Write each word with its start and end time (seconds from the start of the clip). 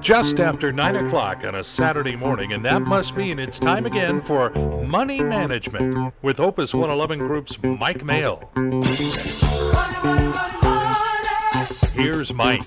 just 0.00 0.40
after 0.40 0.72
9 0.72 0.96
o'clock 0.96 1.44
on 1.44 1.54
a 1.56 1.64
Saturday 1.64 2.16
morning, 2.16 2.54
and 2.54 2.64
that 2.64 2.82
must 2.82 3.16
mean 3.16 3.38
it's 3.38 3.58
time 3.58 3.84
again 3.84 4.20
for 4.20 4.50
Money 4.84 5.22
Management 5.22 6.14
with 6.22 6.40
Opus 6.40 6.72
111 6.72 7.18
Group's 7.18 7.62
Mike 7.62 8.02
Mayo. 8.02 8.48
Here's 11.92 12.32
Mike. 12.32 12.62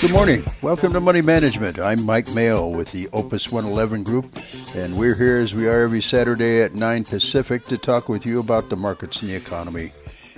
Good 0.00 0.12
morning. 0.12 0.42
Welcome 0.62 0.92
to 0.92 1.00
Money 1.00 1.22
Management. 1.22 1.80
I'm 1.80 2.04
Mike 2.04 2.28
Mayo 2.28 2.68
with 2.68 2.92
the 2.92 3.08
Opus 3.12 3.50
111 3.50 4.04
Group, 4.04 4.38
and 4.76 4.96
we're 4.96 5.16
here 5.16 5.38
as 5.38 5.54
we 5.54 5.66
are 5.66 5.82
every 5.82 6.02
Saturday 6.02 6.62
at 6.62 6.72
9 6.72 7.04
Pacific 7.04 7.64
to 7.64 7.76
talk 7.76 8.08
with 8.08 8.24
you 8.24 8.38
about 8.38 8.70
the 8.70 8.76
markets 8.76 9.22
and 9.22 9.30
the 9.30 9.36
economy 9.36 9.92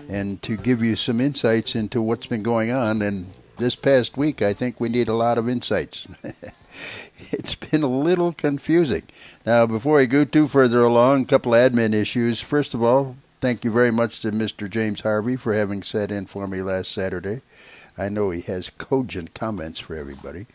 and 0.08 0.40
to 0.42 0.56
give 0.56 0.82
you 0.82 0.96
some 0.96 1.20
insights 1.20 1.74
into 1.74 2.00
what's 2.00 2.26
been 2.26 2.42
going 2.42 2.70
on. 2.72 3.02
And 3.02 3.26
this 3.56 3.76
past 3.76 4.16
week, 4.16 4.42
I 4.42 4.52
think 4.52 4.80
we 4.80 4.88
need 4.88 5.08
a 5.08 5.14
lot 5.14 5.38
of 5.38 5.48
insights. 5.48 6.06
it's 7.30 7.54
been 7.54 7.82
a 7.82 7.88
little 7.88 8.32
confusing. 8.32 9.04
Now, 9.46 9.66
before 9.66 10.00
I 10.00 10.06
go 10.06 10.24
too 10.24 10.48
further 10.48 10.80
along, 10.80 11.22
a 11.22 11.26
couple 11.26 11.54
of 11.54 11.72
admin 11.72 11.94
issues. 11.94 12.40
First 12.40 12.74
of 12.74 12.82
all, 12.82 13.16
thank 13.40 13.64
you 13.64 13.70
very 13.70 13.90
much 13.90 14.20
to 14.22 14.30
Mr. 14.30 14.68
James 14.68 15.00
Harvey 15.02 15.36
for 15.36 15.52
having 15.52 15.82
sat 15.82 16.10
in 16.10 16.26
for 16.26 16.46
me 16.46 16.62
last 16.62 16.92
Saturday. 16.92 17.42
I 17.96 18.08
know 18.08 18.30
he 18.30 18.40
has 18.42 18.70
cogent 18.70 19.34
comments 19.34 19.80
for 19.80 19.94
everybody. 19.94 20.46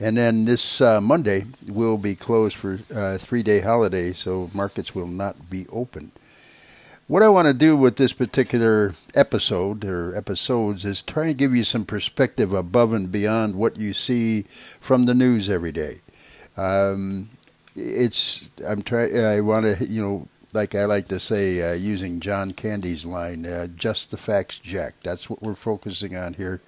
And 0.00 0.16
then 0.16 0.44
this 0.44 0.80
uh, 0.80 1.00
Monday 1.00 1.44
will 1.66 1.98
be 1.98 2.14
closed 2.14 2.56
for 2.56 2.78
uh, 2.94 3.18
three 3.18 3.42
day 3.42 3.60
holiday, 3.60 4.12
so 4.12 4.48
markets 4.54 4.94
will 4.94 5.08
not 5.08 5.50
be 5.50 5.66
open. 5.70 6.12
What 7.08 7.22
I 7.22 7.30
want 7.30 7.46
to 7.46 7.54
do 7.54 7.74
with 7.74 7.96
this 7.96 8.12
particular 8.12 8.94
episode 9.14 9.82
or 9.82 10.14
episodes 10.14 10.84
is 10.84 11.00
try 11.00 11.28
and 11.28 11.38
give 11.38 11.54
you 11.54 11.64
some 11.64 11.86
perspective 11.86 12.52
above 12.52 12.92
and 12.92 13.10
beyond 13.10 13.54
what 13.54 13.78
you 13.78 13.94
see 13.94 14.44
from 14.78 15.06
the 15.06 15.14
news 15.14 15.48
every 15.48 15.72
day. 15.72 16.02
Um, 16.54 17.30
it's 17.74 18.50
I'm 18.62 18.82
trying. 18.82 19.18
I 19.18 19.40
want 19.40 19.64
to 19.64 19.86
you 19.86 20.02
know 20.02 20.28
like 20.52 20.74
I 20.74 20.84
like 20.84 21.08
to 21.08 21.18
say 21.18 21.62
uh, 21.62 21.72
using 21.72 22.20
John 22.20 22.52
Candy's 22.52 23.06
line, 23.06 23.46
uh, 23.46 23.68
just 23.68 24.10
the 24.10 24.18
facts, 24.18 24.58
Jack. 24.58 24.96
That's 25.02 25.30
what 25.30 25.40
we're 25.40 25.54
focusing 25.54 26.14
on 26.14 26.34
here. 26.34 26.60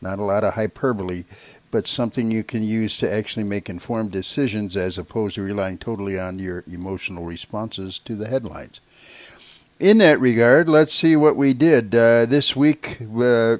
Not 0.00 0.20
a 0.20 0.22
lot 0.22 0.44
of 0.44 0.54
hyperbole, 0.54 1.24
but 1.72 1.88
something 1.88 2.30
you 2.30 2.44
can 2.44 2.62
use 2.62 2.98
to 2.98 3.12
actually 3.12 3.42
make 3.42 3.68
informed 3.68 4.12
decisions 4.12 4.76
as 4.76 4.96
opposed 4.96 5.34
to 5.34 5.42
relying 5.42 5.78
totally 5.78 6.16
on 6.20 6.38
your 6.38 6.62
emotional 6.68 7.24
responses 7.24 7.98
to 7.98 8.14
the 8.14 8.28
headlines 8.28 8.80
in 9.80 9.98
that 9.98 10.20
regard, 10.20 10.68
let's 10.68 10.92
see 10.92 11.16
what 11.16 11.36
we 11.36 11.54
did 11.54 11.94
uh, 11.94 12.26
this 12.26 12.56
week. 12.56 12.98
Uh, 13.00 13.58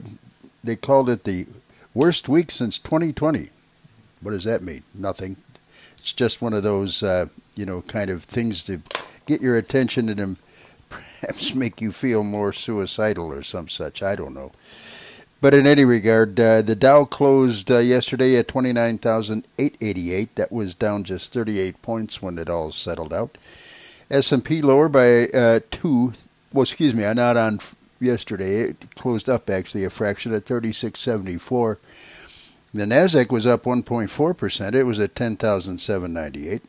they 0.64 0.76
called 0.76 1.08
it 1.08 1.24
the 1.24 1.46
worst 1.94 2.28
week 2.28 2.50
since 2.50 2.78
2020. 2.78 3.50
What 4.20 4.32
does 4.32 4.44
that 4.44 4.62
mean? 4.62 4.82
Nothing. 4.94 5.36
It's 5.96 6.12
just 6.12 6.42
one 6.42 6.54
of 6.54 6.62
those, 6.62 7.02
uh, 7.02 7.26
you 7.54 7.64
know, 7.64 7.82
kind 7.82 8.10
of 8.10 8.24
things 8.24 8.64
to 8.64 8.82
get 9.26 9.40
your 9.40 9.56
attention 9.56 10.08
and 10.08 10.36
perhaps 10.88 11.54
make 11.56 11.80
you 11.80 11.92
feel 11.92 12.24
more 12.24 12.52
suicidal 12.52 13.32
or 13.32 13.42
some 13.42 13.68
such. 13.68 14.02
I 14.02 14.16
don't 14.16 14.34
know. 14.34 14.52
But 15.40 15.54
in 15.54 15.68
any 15.68 15.84
regard, 15.84 16.40
uh, 16.40 16.62
the 16.62 16.74
Dow 16.74 17.04
closed 17.04 17.70
uh, 17.70 17.78
yesterday 17.78 18.36
at 18.36 18.48
29,888. 18.48 20.34
That 20.34 20.50
was 20.50 20.74
down 20.74 21.04
just 21.04 21.32
38 21.32 21.80
points 21.80 22.20
when 22.20 22.38
it 22.38 22.48
all 22.50 22.72
settled 22.72 23.12
out. 23.12 23.38
S&P 24.10 24.62
lower 24.62 24.88
by 24.88 25.26
uh, 25.28 25.60
two. 25.70 26.14
Well, 26.52 26.62
excuse 26.62 26.94
me, 26.94 27.02
not 27.12 27.36
on 27.36 27.60
yesterday. 28.00 28.62
It 28.62 28.94
closed 28.94 29.28
up 29.28 29.50
actually 29.50 29.84
a 29.84 29.90
fraction 29.90 30.32
at 30.32 30.46
36.74. 30.46 31.76
The 32.72 32.84
Nasdaq 32.84 33.30
was 33.30 33.46
up 33.46 33.64
1.4 33.64 34.36
percent. 34.36 34.76
It 34.76 34.84
was 34.84 34.98
at 34.98 35.14
10,798. 35.14 36.62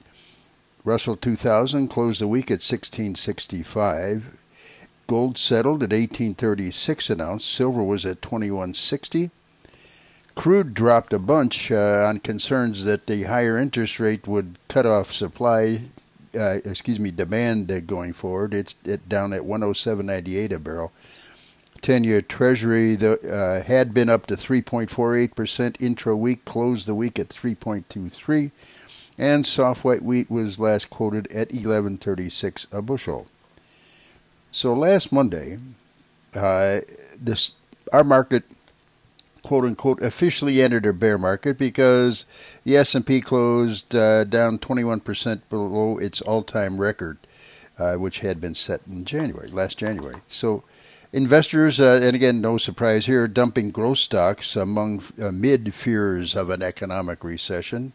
Russell 0.85 1.17
2000 1.17 1.87
closed 1.89 2.21
the 2.21 2.27
week 2.27 2.45
at 2.45 2.63
1665. 2.63 4.37
Gold 5.07 5.37
settled 5.37 5.83
at 5.83 5.91
1836 5.91 7.09
an 7.09 7.21
ounce. 7.21 7.45
Silver 7.45 7.83
was 7.83 8.05
at 8.05 8.21
2160. 8.21 9.31
Crude 10.35 10.73
dropped 10.73 11.11
a 11.11 11.19
bunch 11.19 11.71
uh, 11.71 12.05
on 12.07 12.19
concerns 12.19 12.85
that 12.85 13.07
the 13.07 13.23
higher 13.23 13.57
interest 13.57 13.99
rate 13.99 14.27
would 14.27 14.57
cut 14.69 14.85
off 14.85 15.11
supply 15.11 15.81
uh, 16.35 16.57
excuse 16.65 16.99
me, 16.99 17.11
demand 17.11 17.87
going 17.87 18.13
forward. 18.13 18.53
It's 18.53 18.75
it 18.83 19.07
down 19.09 19.33
at 19.33 19.41
107.98 19.41 20.53
a 20.53 20.59
barrel. 20.59 20.91
10-year 21.81 22.21
Treasury 22.21 22.95
the, 22.95 23.19
uh, 23.33 23.63
had 23.63 23.93
been 23.93 24.09
up 24.09 24.25
to 24.27 24.35
3.48% 24.35 25.75
intra 25.79 26.15
week, 26.15 26.43
closed 26.45 26.87
the 26.87 26.95
week 26.95 27.17
at 27.17 27.29
3.23, 27.29 28.51
and 29.17 29.45
soft 29.45 29.85
white 29.85 30.01
wheat 30.01 30.29
was 30.29 30.59
last 30.59 30.89
quoted 30.89 31.31
at 31.31 31.49
11.36 31.49 32.67
a 32.73 32.81
bushel. 32.81 33.27
So 34.51 34.73
last 34.73 35.11
Monday, 35.11 35.57
uh, 36.33 36.79
this 37.17 37.53
our 37.93 38.03
market 38.03 38.43
quote 39.43 39.65
unquote 39.65 40.01
officially 40.01 40.61
entered 40.61 40.85
a 40.85 40.93
bear 40.93 41.17
market 41.17 41.57
because 41.57 42.25
the 42.63 42.77
S&P 42.77 43.21
closed 43.21 43.95
uh, 43.95 44.23
down 44.23 44.57
21% 44.59 45.41
below 45.49 45.97
its 45.97 46.21
all-time 46.21 46.79
record, 46.79 47.17
uh, 47.77 47.95
which 47.95 48.19
had 48.19 48.41
been 48.41 48.55
set 48.55 48.81
in 48.87 49.05
January, 49.05 49.47
last 49.47 49.77
January. 49.77 50.21
So 50.27 50.63
investors, 51.11 51.79
uh, 51.79 51.99
and 52.01 52.15
again, 52.15 52.41
no 52.41 52.57
surprise 52.57 53.05
here, 53.05 53.27
dumping 53.27 53.71
growth 53.71 53.99
stocks 53.99 54.55
among 54.55 55.03
amid 55.19 55.67
uh, 55.67 55.71
fears 55.71 56.35
of 56.35 56.49
an 56.49 56.61
economic 56.61 57.23
recession. 57.23 57.93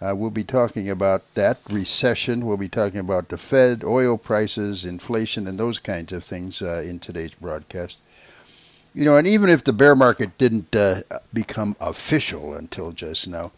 Uh, 0.00 0.14
we'll 0.14 0.30
be 0.30 0.44
talking 0.44 0.90
about 0.90 1.22
that 1.34 1.58
recession. 1.70 2.44
We'll 2.44 2.56
be 2.56 2.68
talking 2.68 2.98
about 2.98 3.28
the 3.28 3.38
Fed, 3.38 3.84
oil 3.84 4.18
prices, 4.18 4.84
inflation, 4.84 5.46
and 5.46 5.58
those 5.58 5.78
kinds 5.78 6.12
of 6.12 6.24
things 6.24 6.60
uh, 6.60 6.82
in 6.84 6.98
today's 6.98 7.34
broadcast. 7.34 8.02
You 8.94 9.04
know, 9.04 9.16
and 9.16 9.26
even 9.26 9.50
if 9.50 9.64
the 9.64 9.72
bear 9.72 9.96
market 9.96 10.38
didn't 10.38 10.74
uh, 10.74 11.02
become 11.32 11.74
official 11.80 12.54
until 12.54 12.92
just 12.92 13.26
now, 13.26 13.50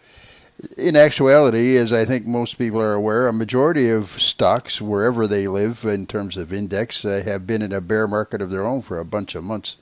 in 0.78 0.96
actuality, 0.96 1.76
as 1.76 1.92
I 1.92 2.06
think 2.06 2.24
most 2.24 2.56
people 2.56 2.80
are 2.80 2.94
aware, 2.94 3.28
a 3.28 3.32
majority 3.34 3.90
of 3.90 4.10
stocks, 4.20 4.80
wherever 4.80 5.26
they 5.26 5.46
live 5.46 5.84
in 5.84 6.06
terms 6.06 6.38
of 6.38 6.54
index, 6.54 7.04
uh, 7.04 7.22
have 7.22 7.46
been 7.46 7.60
in 7.60 7.74
a 7.74 7.82
bear 7.82 8.08
market 8.08 8.40
of 8.40 8.50
their 8.50 8.64
own 8.64 8.80
for 8.80 8.98
a 8.98 9.04
bunch 9.04 9.34
of 9.34 9.44
months. 9.44 9.76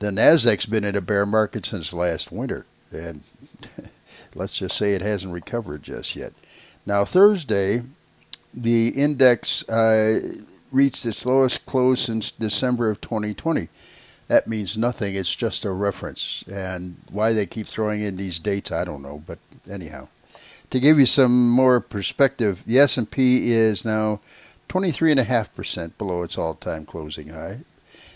The 0.00 0.10
Nasdaq's 0.10 0.66
been 0.66 0.84
in 0.84 0.96
a 0.96 1.00
bear 1.00 1.24
market 1.24 1.64
since 1.64 1.94
last 1.94 2.30
winter, 2.30 2.66
and 2.92 3.22
let's 4.34 4.58
just 4.58 4.76
say 4.76 4.92
it 4.92 5.00
hasn't 5.00 5.32
recovered 5.32 5.82
just 5.82 6.14
yet. 6.14 6.34
Now, 6.84 7.06
Thursday, 7.06 7.84
the 8.52 8.88
index 8.88 9.66
uh, 9.70 10.36
reached 10.70 11.06
its 11.06 11.24
lowest 11.24 11.64
close 11.64 12.02
since 12.02 12.30
December 12.30 12.90
of 12.90 13.00
2020 13.00 13.70
that 14.28 14.46
means 14.46 14.76
nothing. 14.78 15.14
It's 15.14 15.34
just 15.34 15.64
a 15.64 15.70
reference. 15.70 16.44
And 16.50 16.96
why 17.10 17.32
they 17.32 17.46
keep 17.46 17.66
throwing 17.66 18.02
in 18.02 18.16
these 18.16 18.38
dates, 18.38 18.72
I 18.72 18.84
don't 18.84 19.02
know. 19.02 19.22
But 19.26 19.38
anyhow, 19.68 20.08
to 20.70 20.80
give 20.80 20.98
you 20.98 21.06
some 21.06 21.50
more 21.50 21.80
perspective, 21.80 22.62
the 22.66 22.78
S&P 22.78 23.52
is 23.52 23.84
now 23.84 24.20
23.5% 24.68 25.98
below 25.98 26.22
its 26.22 26.38
all-time 26.38 26.86
closing 26.86 27.28
high. 27.28 27.60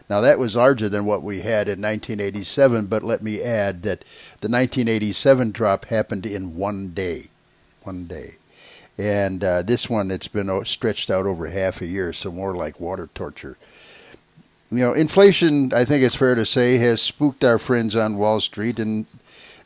Now 0.09 0.23
that 0.23 0.39
was 0.39 0.57
larger 0.57 0.89
than 0.89 1.05
what 1.05 1.23
we 1.23 1.41
had 1.41 1.69
in 1.69 1.83
1987, 1.83 2.87
but 2.87 3.03
let 3.03 3.23
me 3.23 3.43
add 3.43 3.83
that 3.83 4.01
the 4.41 4.49
1987 4.49 5.51
drop 5.51 5.85
happened 5.85 6.25
in 6.25 6.57
one 6.57 6.95
day, 6.95 7.29
one 7.83 8.07
day, 8.07 8.37
and 8.97 9.45
uh, 9.45 9.61
this 9.61 9.91
one 9.91 10.11
it's 10.11 10.27
been 10.27 10.65
stretched 10.65 11.11
out 11.11 11.27
over 11.27 11.49
half 11.49 11.83
a 11.83 11.87
year, 11.87 12.15
so 12.15 12.33
more 12.33 12.55
like 12.55 12.81
water 12.81 13.11
torture 13.15 13.59
you 14.71 14.79
know, 14.79 14.93
inflation, 14.93 15.73
I 15.73 15.85
think 15.85 16.03
it's 16.03 16.15
fair 16.15 16.35
to 16.35 16.45
say, 16.45 16.77
has 16.79 17.01
spooked 17.01 17.43
our 17.43 17.59
friends 17.59 17.97
on 17.97 18.19
Wall 18.19 18.41
Street, 18.41 18.79
and 18.79 19.07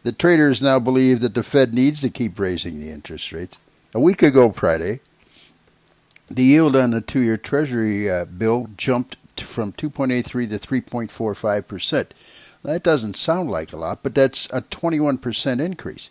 the 0.05 0.13
traders 0.13 0.63
now 0.63 0.79
believe 0.79 1.21
that 1.21 1.35
the 1.35 1.43
Fed 1.43 1.75
needs 1.75 2.01
to 2.03 2.11
keep 2.11 2.39
raising 2.39 2.79
the 2.79 2.91
interest 2.91 3.33
rates. 3.33 3.59
A 3.95 4.01
week 4.01 4.23
ago, 4.23 4.51
Friday, 4.53 5.01
the 6.31 6.45
yield 6.45 6.77
on 6.77 6.91
the 6.93 7.01
two 7.01 7.21
year 7.21 7.37
Treasury 7.37 8.09
uh, 8.09 8.25
bill 8.25 8.69
jumped 8.77 9.17
from 9.41 9.73
2.83 9.73 10.51
to 10.51 10.59
3.45 10.59 11.67
percent. 11.67 12.15
That 12.63 12.85
doesn't 12.85 13.17
sound 13.17 13.51
like 13.51 13.73
a 13.73 13.77
lot, 13.77 14.03
but 14.03 14.15
that's 14.15 14.49
a 14.53 14.61
21 14.61 15.19
percent 15.19 15.61
increase. 15.61 16.11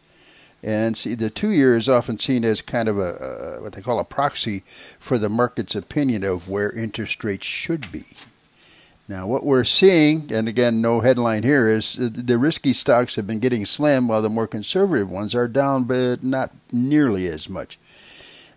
And 0.62 0.96
see, 0.96 1.16
the 1.16 1.30
two 1.30 1.50
year 1.50 1.76
is 1.76 1.90
often 1.90 2.20
seen 2.20 2.44
as 2.44 2.62
kind 2.62 2.88
of 2.88 3.00
a 3.00 3.58
what 3.62 3.74
they 3.74 3.82
call 3.82 4.00
a 4.00 4.06
proxy 4.06 4.64
for 5.00 5.18
the 5.18 5.30
market's 5.30 5.76
opinion 5.76 6.24
of 6.24 6.50
where 6.50 6.72
interest 6.72 7.24
rates 7.24 7.48
should 7.48 7.92
be. 7.92 8.04
Now, 9.12 9.28
what 9.28 9.44
we're 9.44 9.66
seeing, 9.66 10.32
and 10.32 10.48
again, 10.48 10.80
no 10.80 11.02
headline 11.02 11.44
here, 11.44 11.68
is 11.68 11.98
the 12.00 12.38
risky 12.38 12.72
stocks 12.72 13.18
have 13.18 13.28
been 13.28 13.40
getting 13.40 13.66
slammed 13.66 14.08
while 14.08 14.22
the 14.22 14.30
more 14.30 14.48
conservative 14.48 15.12
ones 15.12 15.36
are 15.36 15.50
down, 15.50 15.84
but 15.84 16.24
not 16.24 16.52
nearly 16.72 17.28
as 17.28 17.50
much. 17.50 17.78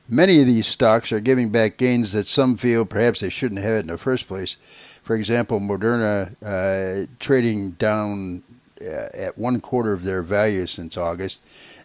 Many 0.09 0.41
of 0.41 0.47
these 0.47 0.69
stocks 0.69 1.11
are 1.11 1.19
giving 1.19 1.49
back 1.49 1.77
gains 1.77 2.13
that 2.13 2.29
some 2.29 2.57
feel 2.57 2.85
perhaps 2.85 3.19
they 3.19 3.31
shouldn't 3.31 3.63
have 3.63 3.81
in 3.81 3.87
the 3.89 3.99
first 3.99 4.29
place. 4.29 4.57
For 5.03 5.17
example, 5.17 5.59
Moderna 5.59 6.37
uh, 6.41 7.09
trading 7.19 7.73
down 7.73 8.45
at 8.81 9.37
one 9.37 9.61
quarter 9.61 9.93
of 9.93 10.05
their 10.05 10.23
value 10.23 10.69
since 10.69 10.97
August. 10.97 11.43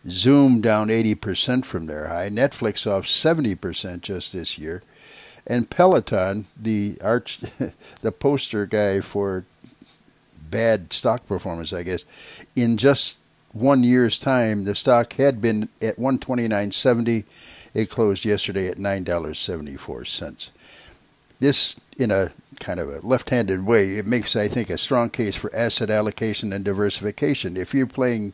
Zoom 0.08 0.62
down 0.62 0.90
80% 0.90 1.66
from 1.66 1.88
their 1.88 2.08
high. 2.08 2.30
Netflix 2.30 2.86
off 2.86 3.06
70% 3.06 4.02
just 4.02 4.32
this 4.32 4.60
year. 4.60 4.84
And 5.48 5.70
Peloton, 5.70 6.46
the 6.56 6.98
arch, 7.02 7.40
the 8.02 8.12
poster 8.12 8.66
guy 8.66 9.02
for 9.02 9.46
bad 10.50 10.94
stock 10.94 11.28
performance, 11.28 11.74
I 11.74 11.84
guess, 11.84 12.06
in 12.56 12.78
just 12.78 13.18
one 13.52 13.84
year's 13.84 14.20
time, 14.20 14.66
the 14.66 14.76
stock 14.76 15.14
had 15.14 15.42
been 15.42 15.70
at 15.82 15.98
129.70. 15.98 17.26
It 17.74 17.90
closed 17.90 18.26
yesterday 18.26 18.68
at 18.68 18.78
$9.74. 18.78 20.50
This, 21.40 21.76
in 21.98 22.12
a 22.12 22.32
kind 22.60 22.80
of 22.80 22.90
a 22.90 23.00
left-handed 23.00 23.66
way, 23.66 23.98
it 23.98 24.06
makes, 24.06 24.36
I 24.36 24.48
think, 24.48 24.70
a 24.70 24.78
strong 24.78 25.10
case 25.10 25.36
for 25.36 25.56
asset 25.56 25.90
allocation 25.90 26.52
and 26.52 26.66
diversification. 26.66 27.56
If 27.56 27.74
you're 27.74 27.88
playing 27.88 28.34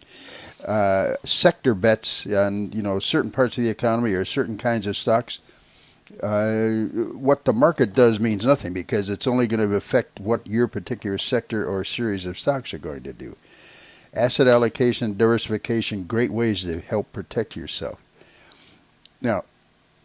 uh, 0.68 1.16
sector 1.24 1.75
bets 1.75 2.25
on, 2.25 2.72
you 2.72 2.81
know, 2.81 3.00
certain 3.00 3.31
parts 3.31 3.57
of 3.57 3.63
the 3.63 3.69
economy 3.69 4.13
or 4.13 4.25
certain 4.25 4.57
kinds 4.57 4.88
of 4.88 4.98
stocks, 4.98 5.40
uh, 6.22 6.69
what 7.18 7.46
the 7.46 7.54
market 7.54 7.94
does 7.94 8.19
means 8.19 8.46
nothing 8.46 8.74
because 8.74 9.10
it's 9.10 9.28
only 9.28 9.48
going 9.48 9.68
to 9.68 9.75
affect 9.75 10.19
what 10.19 10.46
your 10.46 10.68
particular 10.68 11.18
sector 11.18 11.66
or 11.66 11.84
series 11.84 12.25
of 12.25 12.38
stocks 12.38 12.74
are 12.74 12.80
going 12.80 13.04
to 13.04 13.13
do. 13.13 13.36
Asset 14.13 14.48
allocation, 14.48 15.18
diversification, 15.18 16.04
great 16.04 16.31
ways 16.31 16.63
to 16.63 16.80
help 16.80 17.12
protect 17.12 17.56
yourself. 17.56 18.00
Now, 19.22 19.44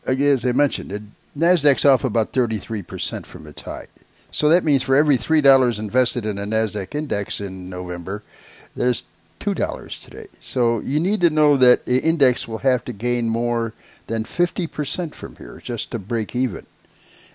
again, 0.04 0.32
as 0.32 0.46
I 0.46 0.52
mentioned, 0.52 0.90
the 0.90 1.02
Nasdaq's 1.36 1.84
off 1.84 2.02
about 2.02 2.32
33% 2.32 3.26
from 3.26 3.46
its 3.46 3.62
high. 3.62 3.86
So 4.30 4.48
that 4.48 4.64
means 4.64 4.82
for 4.82 4.96
every 4.96 5.16
$3 5.16 5.78
invested 5.78 6.24
in 6.24 6.38
a 6.38 6.44
Nasdaq 6.44 6.94
index 6.94 7.40
in 7.40 7.68
November, 7.68 8.22
there's 8.74 9.04
$2 9.40 10.04
today. 10.04 10.28
So 10.38 10.80
you 10.80 11.00
need 11.00 11.20
to 11.22 11.30
know 11.30 11.56
that 11.56 11.86
the 11.86 12.00
index 12.00 12.46
will 12.46 12.58
have 12.58 12.84
to 12.84 12.92
gain 12.92 13.28
more 13.28 13.72
than 14.06 14.24
50% 14.24 15.14
from 15.14 15.36
here 15.36 15.60
just 15.62 15.90
to 15.90 15.98
break 15.98 16.36
even. 16.36 16.66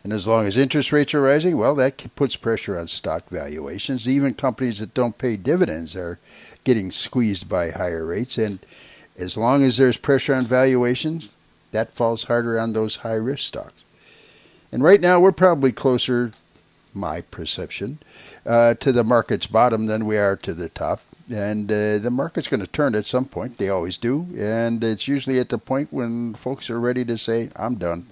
And 0.03 0.13
as 0.13 0.27
long 0.27 0.45
as 0.45 0.55
interest 0.55 0.91
rates 0.91 1.15
are 1.15 1.21
rising, 1.21 1.57
well, 1.57 1.73
that 1.75 2.15
puts 2.15 2.35
pressure 2.35 2.77
on 2.77 2.87
stock 2.87 3.27
valuations. 3.29 4.07
Even 4.07 4.35
companies 4.35 4.77
that 4.77 4.93
don't 4.93 5.17
pay 5.17 5.35
dividends 5.35 5.95
are 5.95 6.19
getting 6.63 6.91
squeezed 6.91 7.49
by 7.49 7.71
higher 7.71 8.05
rates. 8.05 8.37
And 8.37 8.59
as 9.17 9.35
long 9.35 9.63
as 9.63 9.77
there's 9.77 9.97
pressure 9.97 10.35
on 10.35 10.45
valuations, 10.45 11.31
that 11.71 11.91
falls 11.91 12.25
harder 12.25 12.59
on 12.59 12.73
those 12.73 12.97
high 12.97 13.15
risk 13.15 13.45
stocks. 13.45 13.73
And 14.71 14.83
right 14.83 15.01
now, 15.01 15.19
we're 15.19 15.31
probably 15.31 15.71
closer, 15.71 16.31
my 16.93 17.21
perception, 17.21 17.97
uh, 18.45 18.75
to 18.75 18.91
the 18.91 19.03
market's 19.03 19.47
bottom 19.47 19.87
than 19.87 20.05
we 20.05 20.17
are 20.17 20.35
to 20.35 20.53
the 20.53 20.69
top. 20.69 21.01
And 21.31 21.71
uh, 21.71 21.97
the 21.97 22.11
market's 22.11 22.47
going 22.47 22.61
to 22.61 22.67
turn 22.67 22.93
at 22.93 23.05
some 23.05 23.25
point. 23.25 23.57
They 23.57 23.69
always 23.69 23.97
do. 23.97 24.27
And 24.37 24.83
it's 24.83 25.07
usually 25.07 25.39
at 25.39 25.49
the 25.49 25.57
point 25.57 25.91
when 25.91 26.35
folks 26.35 26.69
are 26.69 26.79
ready 26.79 27.03
to 27.05 27.17
say, 27.17 27.49
I'm 27.55 27.75
done. 27.75 28.07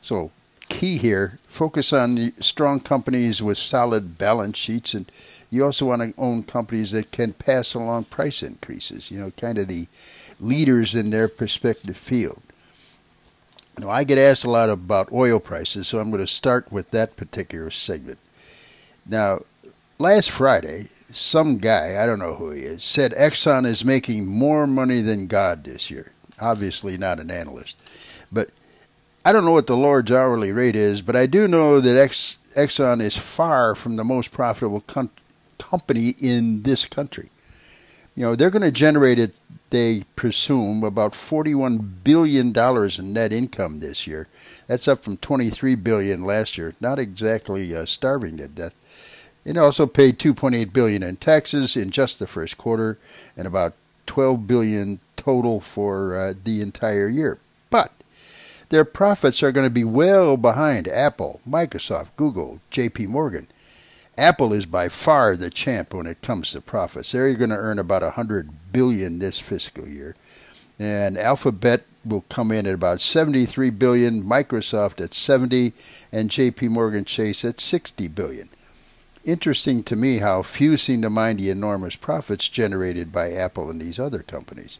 So, 0.00 0.30
key 0.68 0.98
here 0.98 1.38
focus 1.46 1.92
on 1.92 2.32
strong 2.40 2.80
companies 2.80 3.42
with 3.42 3.58
solid 3.58 4.16
balance 4.16 4.56
sheets. 4.56 4.94
And 4.94 5.10
you 5.50 5.64
also 5.64 5.86
want 5.86 6.02
to 6.02 6.20
own 6.20 6.42
companies 6.42 6.92
that 6.92 7.10
can 7.10 7.32
pass 7.32 7.74
along 7.74 8.04
price 8.04 8.42
increases, 8.42 9.10
you 9.10 9.18
know, 9.18 9.30
kind 9.32 9.58
of 9.58 9.68
the 9.68 9.88
leaders 10.40 10.94
in 10.94 11.10
their 11.10 11.30
respective 11.38 11.96
field. 11.96 12.42
Now, 13.78 13.90
I 13.90 14.04
get 14.04 14.18
asked 14.18 14.44
a 14.44 14.50
lot 14.50 14.70
about 14.70 15.12
oil 15.12 15.38
prices, 15.38 15.86
so 15.86 15.98
I'm 15.98 16.10
going 16.10 16.22
to 16.22 16.26
start 16.26 16.72
with 16.72 16.90
that 16.90 17.16
particular 17.16 17.70
segment. 17.70 18.18
Now, 19.06 19.42
last 19.98 20.30
Friday, 20.30 20.88
some 21.10 21.58
guy, 21.58 22.02
I 22.02 22.06
don't 22.06 22.18
know 22.18 22.34
who 22.34 22.50
he 22.50 22.62
is, 22.62 22.82
said 22.84 23.12
Exxon 23.12 23.64
is 23.64 23.84
making 23.84 24.26
more 24.26 24.66
money 24.66 25.00
than 25.00 25.26
God 25.26 25.64
this 25.64 25.90
year. 25.90 26.12
Obviously, 26.40 26.96
not 26.96 27.18
an 27.18 27.30
analyst. 27.30 27.76
But 28.30 28.50
I 29.24 29.32
don't 29.32 29.44
know 29.44 29.52
what 29.52 29.66
the 29.66 29.76
Lord's 29.76 30.12
hourly 30.12 30.52
rate 30.52 30.76
is, 30.76 31.02
but 31.02 31.16
I 31.16 31.26
do 31.26 31.48
know 31.48 31.80
that 31.80 31.96
Ex- 31.96 32.38
Exxon 32.56 33.00
is 33.00 33.16
far 33.16 33.74
from 33.74 33.96
the 33.96 34.04
most 34.04 34.30
profitable 34.30 34.80
com- 34.82 35.10
company 35.58 36.14
in 36.20 36.62
this 36.62 36.84
country. 36.84 37.30
You 38.14 38.24
know, 38.24 38.34
they're 38.34 38.50
going 38.50 38.62
to 38.62 38.70
generate 38.70 39.18
it, 39.18 39.34
they 39.70 40.02
presume, 40.16 40.82
about 40.82 41.12
$41 41.12 42.02
billion 42.02 42.52
in 42.56 43.12
net 43.12 43.32
income 43.32 43.80
this 43.80 44.06
year. 44.06 44.28
That's 44.66 44.88
up 44.88 45.04
from 45.04 45.18
23 45.18 45.74
billion 45.76 46.24
last 46.24 46.58
year. 46.58 46.74
Not 46.80 46.98
exactly 46.98 47.74
uh, 47.74 47.86
starving 47.86 48.38
to 48.38 48.48
death. 48.48 48.74
It 49.44 49.56
also 49.56 49.86
paid 49.86 50.18
2.8 50.18 50.72
billion 50.72 51.02
in 51.02 51.16
taxes 51.16 51.76
in 51.76 51.90
just 51.90 52.18
the 52.18 52.26
first 52.26 52.58
quarter, 52.58 52.98
and 53.36 53.46
about 53.46 53.74
12 54.06 54.46
billion 54.46 55.00
total 55.16 55.60
for 55.60 56.16
uh, 56.16 56.34
the 56.42 56.60
entire 56.60 57.08
year. 57.08 57.38
But 57.70 57.92
their 58.70 58.84
profits 58.84 59.42
are 59.42 59.52
going 59.52 59.66
to 59.66 59.70
be 59.70 59.84
well 59.84 60.36
behind 60.36 60.88
Apple, 60.88 61.40
Microsoft, 61.48 62.08
Google, 62.16 62.60
J.P. 62.70 63.06
Morgan. 63.06 63.46
Apple 64.16 64.52
is 64.52 64.66
by 64.66 64.88
far 64.88 65.36
the 65.36 65.48
champ 65.50 65.94
when 65.94 66.06
it 66.06 66.22
comes 66.22 66.50
to 66.50 66.60
profits. 66.60 67.12
They're 67.12 67.32
going 67.34 67.50
to 67.50 67.56
earn 67.56 67.78
about 67.78 68.02
100 68.02 68.72
billion 68.72 69.18
this 69.20 69.38
fiscal 69.38 69.86
year, 69.86 70.16
and 70.78 71.16
Alphabet 71.16 71.84
will 72.04 72.24
come 72.28 72.50
in 72.50 72.66
at 72.66 72.74
about 72.74 73.00
73 73.00 73.70
billion, 73.70 74.22
Microsoft 74.22 75.00
at 75.02 75.14
70, 75.14 75.72
and 76.10 76.30
J.P. 76.30 76.68
Morgan 76.68 77.04
Chase 77.04 77.44
at 77.44 77.60
60 77.60 78.08
billion 78.08 78.48
interesting 79.28 79.82
to 79.84 79.94
me 79.94 80.18
how 80.18 80.42
few 80.42 80.76
seem 80.76 81.02
to 81.02 81.10
mind 81.10 81.38
the 81.38 81.50
enormous 81.50 81.96
profits 81.96 82.48
generated 82.48 83.12
by 83.12 83.32
Apple 83.32 83.70
and 83.70 83.80
these 83.80 83.98
other 83.98 84.22
companies. 84.22 84.78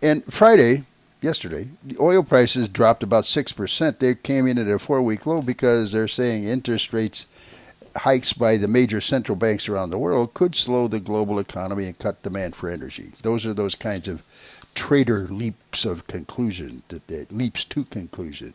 And 0.00 0.24
Friday, 0.32 0.84
yesterday, 1.20 1.70
the 1.82 1.96
oil 1.98 2.22
prices 2.22 2.68
dropped 2.68 3.02
about 3.02 3.24
6%. 3.24 3.98
They 3.98 4.14
came 4.14 4.46
in 4.46 4.58
at 4.58 4.68
a 4.68 4.78
four 4.78 5.02
week 5.02 5.26
low 5.26 5.42
because 5.42 5.90
they're 5.90 6.06
saying 6.06 6.44
interest 6.44 6.92
rates 6.92 7.26
hikes 7.96 8.32
by 8.32 8.56
the 8.56 8.68
major 8.68 9.00
central 9.00 9.36
banks 9.36 9.68
around 9.68 9.90
the 9.90 9.98
world 9.98 10.34
could 10.34 10.54
slow 10.54 10.88
the 10.88 11.00
global 11.00 11.38
economy 11.38 11.86
and 11.86 11.98
cut 11.98 12.22
demand 12.22 12.54
for 12.54 12.68
energy. 12.68 13.12
Those 13.22 13.46
are 13.46 13.54
those 13.54 13.74
kinds 13.74 14.08
of 14.08 14.22
trader 14.74 15.26
leaps 15.28 15.84
of 15.84 16.06
conclusion, 16.06 16.82
that 16.88 17.32
leaps 17.32 17.64
to 17.66 17.84
conclusion. 17.84 18.54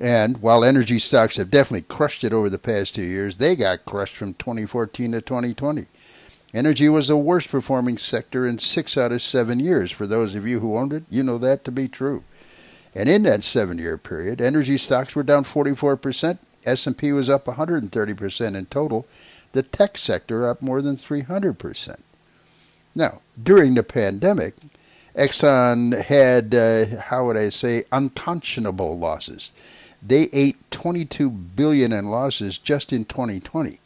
And 0.00 0.38
while 0.38 0.62
energy 0.62 0.98
stocks 0.98 1.36
have 1.36 1.50
definitely 1.50 1.82
crushed 1.82 2.22
it 2.24 2.32
over 2.32 2.50
the 2.50 2.58
past 2.58 2.94
two 2.94 3.02
years, 3.02 3.36
they 3.36 3.56
got 3.56 3.84
crushed 3.84 4.16
from 4.16 4.34
2014 4.34 5.12
to 5.12 5.20
2020. 5.20 5.86
Energy 6.52 6.88
was 6.88 7.08
the 7.08 7.16
worst 7.16 7.48
performing 7.48 7.98
sector 7.98 8.46
in 8.46 8.58
six 8.58 8.96
out 8.96 9.12
of 9.12 9.22
seven 9.22 9.58
years. 9.60 9.90
For 9.90 10.06
those 10.06 10.34
of 10.34 10.46
you 10.46 10.60
who 10.60 10.76
owned 10.76 10.92
it, 10.92 11.04
you 11.10 11.22
know 11.22 11.38
that 11.38 11.64
to 11.64 11.72
be 11.72 11.88
true. 11.88 12.24
And 12.94 13.08
in 13.08 13.24
that 13.24 13.42
seven-year 13.42 13.98
period, 13.98 14.40
energy 14.40 14.78
stocks 14.78 15.14
were 15.14 15.22
down 15.22 15.44
44%. 15.44 16.38
S&P 16.64 17.12
was 17.12 17.28
up 17.28 17.44
130% 17.44 18.56
in 18.56 18.66
total. 18.66 19.06
The 19.52 19.62
tech 19.62 19.98
sector 19.98 20.46
up 20.46 20.62
more 20.62 20.80
than 20.80 20.96
300%. 20.96 22.00
Now, 22.94 23.20
during 23.40 23.74
the 23.74 23.82
pandemic, 23.82 24.54
Exxon 25.14 26.02
had, 26.04 26.54
uh, 26.54 27.00
how 27.02 27.26
would 27.26 27.36
I 27.36 27.50
say, 27.50 27.84
unconscionable 27.92 28.98
losses. 28.98 29.52
They 30.06 30.28
ate 30.32 30.70
22 30.70 31.28
billion 31.30 31.92
in 31.92 32.06
losses 32.10 32.58
just 32.58 32.92
in 32.92 33.06
2020. 33.06 33.80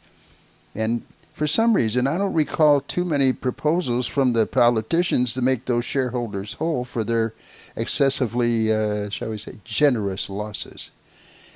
And 0.75 1.03
for 1.33 1.47
some 1.47 1.73
reason, 1.73 2.05
I 2.05 2.19
don't 2.19 2.33
recall 2.33 2.81
too 2.81 3.03
many 3.03 3.33
proposals 3.33 4.05
from 4.05 4.33
the 4.33 4.45
politicians 4.45 5.33
to 5.33 5.41
make 5.41 5.65
those 5.65 5.85
shareholders 5.85 6.55
whole 6.55 6.85
for 6.85 7.03
their 7.03 7.33
excessively, 7.75 8.71
uh, 8.71 9.09
shall 9.09 9.29
we 9.29 9.39
say, 9.39 9.59
generous 9.63 10.29
losses. 10.29 10.91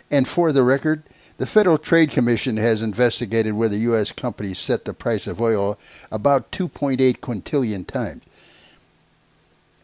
And 0.10 0.28
for 0.28 0.52
the 0.52 0.64
record, 0.64 1.04
the 1.38 1.46
Federal 1.46 1.78
Trade 1.78 2.10
Commission 2.10 2.58
has 2.58 2.82
investigated 2.82 3.54
whether 3.54 3.76
U.S. 3.76 4.12
companies 4.12 4.58
set 4.58 4.86
the 4.86 4.94
price 4.94 5.28
of 5.28 5.42
oil 5.42 5.78
about 6.12 6.52
2.8 6.52 7.20
quintillion 7.20 7.86
times. 7.86 8.24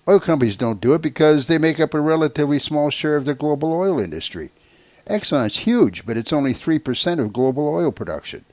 Oil 0.07 0.19
companies 0.19 0.57
don't 0.57 0.81
do 0.81 0.95
it 0.95 1.01
because 1.01 1.45
they 1.45 1.59
make 1.59 1.79
up 1.79 1.93
a 1.93 1.99
relatively 1.99 2.57
small 2.57 2.89
share 2.89 3.15
of 3.15 3.25
the 3.25 3.35
global 3.35 3.73
oil 3.73 3.99
industry. 3.99 4.49
Exxon's 5.07 5.59
huge, 5.59 6.05
but 6.05 6.17
it's 6.17 6.33
only 6.33 6.53
3% 6.53 7.19
of 7.19 7.33
global 7.33 7.67
oil 7.67 7.91
production. 7.91 8.45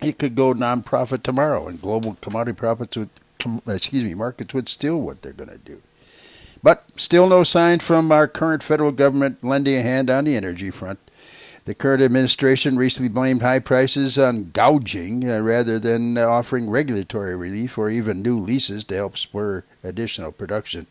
It 0.00 0.18
could 0.18 0.34
go 0.34 0.52
non-profit 0.52 1.24
tomorrow, 1.24 1.68
and 1.68 1.80
global 1.80 2.16
commodity 2.20 2.56
profits 2.56 2.96
would, 2.96 3.08
excuse 3.66 4.04
me, 4.04 4.14
markets 4.14 4.52
would 4.52 4.68
steal 4.68 5.00
what 5.00 5.22
they're 5.22 5.32
going 5.32 5.50
to 5.50 5.58
do. 5.58 5.80
But 6.62 6.84
still 6.96 7.28
no 7.28 7.44
sign 7.44 7.78
from 7.78 8.10
our 8.12 8.28
current 8.28 8.62
federal 8.62 8.92
government 8.92 9.42
lending 9.42 9.78
a 9.78 9.82
hand 9.82 10.10
on 10.10 10.24
the 10.24 10.36
energy 10.36 10.70
front. 10.70 10.98
The 11.64 11.74
current 11.74 12.02
administration 12.02 12.76
recently 12.76 13.08
blamed 13.08 13.42
high 13.42 13.58
prices 13.58 14.18
on 14.18 14.50
gouging 14.52 15.28
uh, 15.28 15.40
rather 15.40 15.80
than 15.80 16.16
offering 16.16 16.70
regulatory 16.70 17.34
relief 17.34 17.76
or 17.76 17.90
even 17.90 18.22
new 18.22 18.38
leases 18.38 18.84
to 18.84 18.94
help 18.94 19.16
spur 19.18 19.64
additional 19.82 20.30
production. 20.30 20.86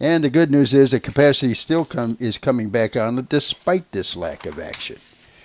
And 0.00 0.22
the 0.22 0.30
good 0.30 0.50
news 0.50 0.72
is 0.72 0.92
that 0.92 1.02
capacity 1.02 1.54
still 1.54 1.84
come, 1.84 2.16
is 2.20 2.38
coming 2.38 2.70
back 2.70 2.96
on 2.96 3.26
despite 3.28 3.90
this 3.90 4.16
lack 4.16 4.46
of 4.46 4.58
action. 4.58 4.98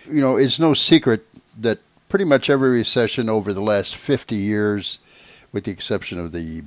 You 0.08 0.22
know, 0.22 0.38
it's 0.38 0.60
no 0.60 0.74
secret 0.74 1.26
that 1.60 1.80
pretty 2.08 2.26
much 2.26 2.50
every 2.50 2.70
recession 2.70 3.30
over 3.30 3.54
the 3.54 3.62
last 3.62 3.96
50 3.96 4.36
years, 4.36 5.00
with 5.52 5.64
the 5.64 5.72
exception 5.72 6.20
of 6.20 6.32
the 6.32 6.64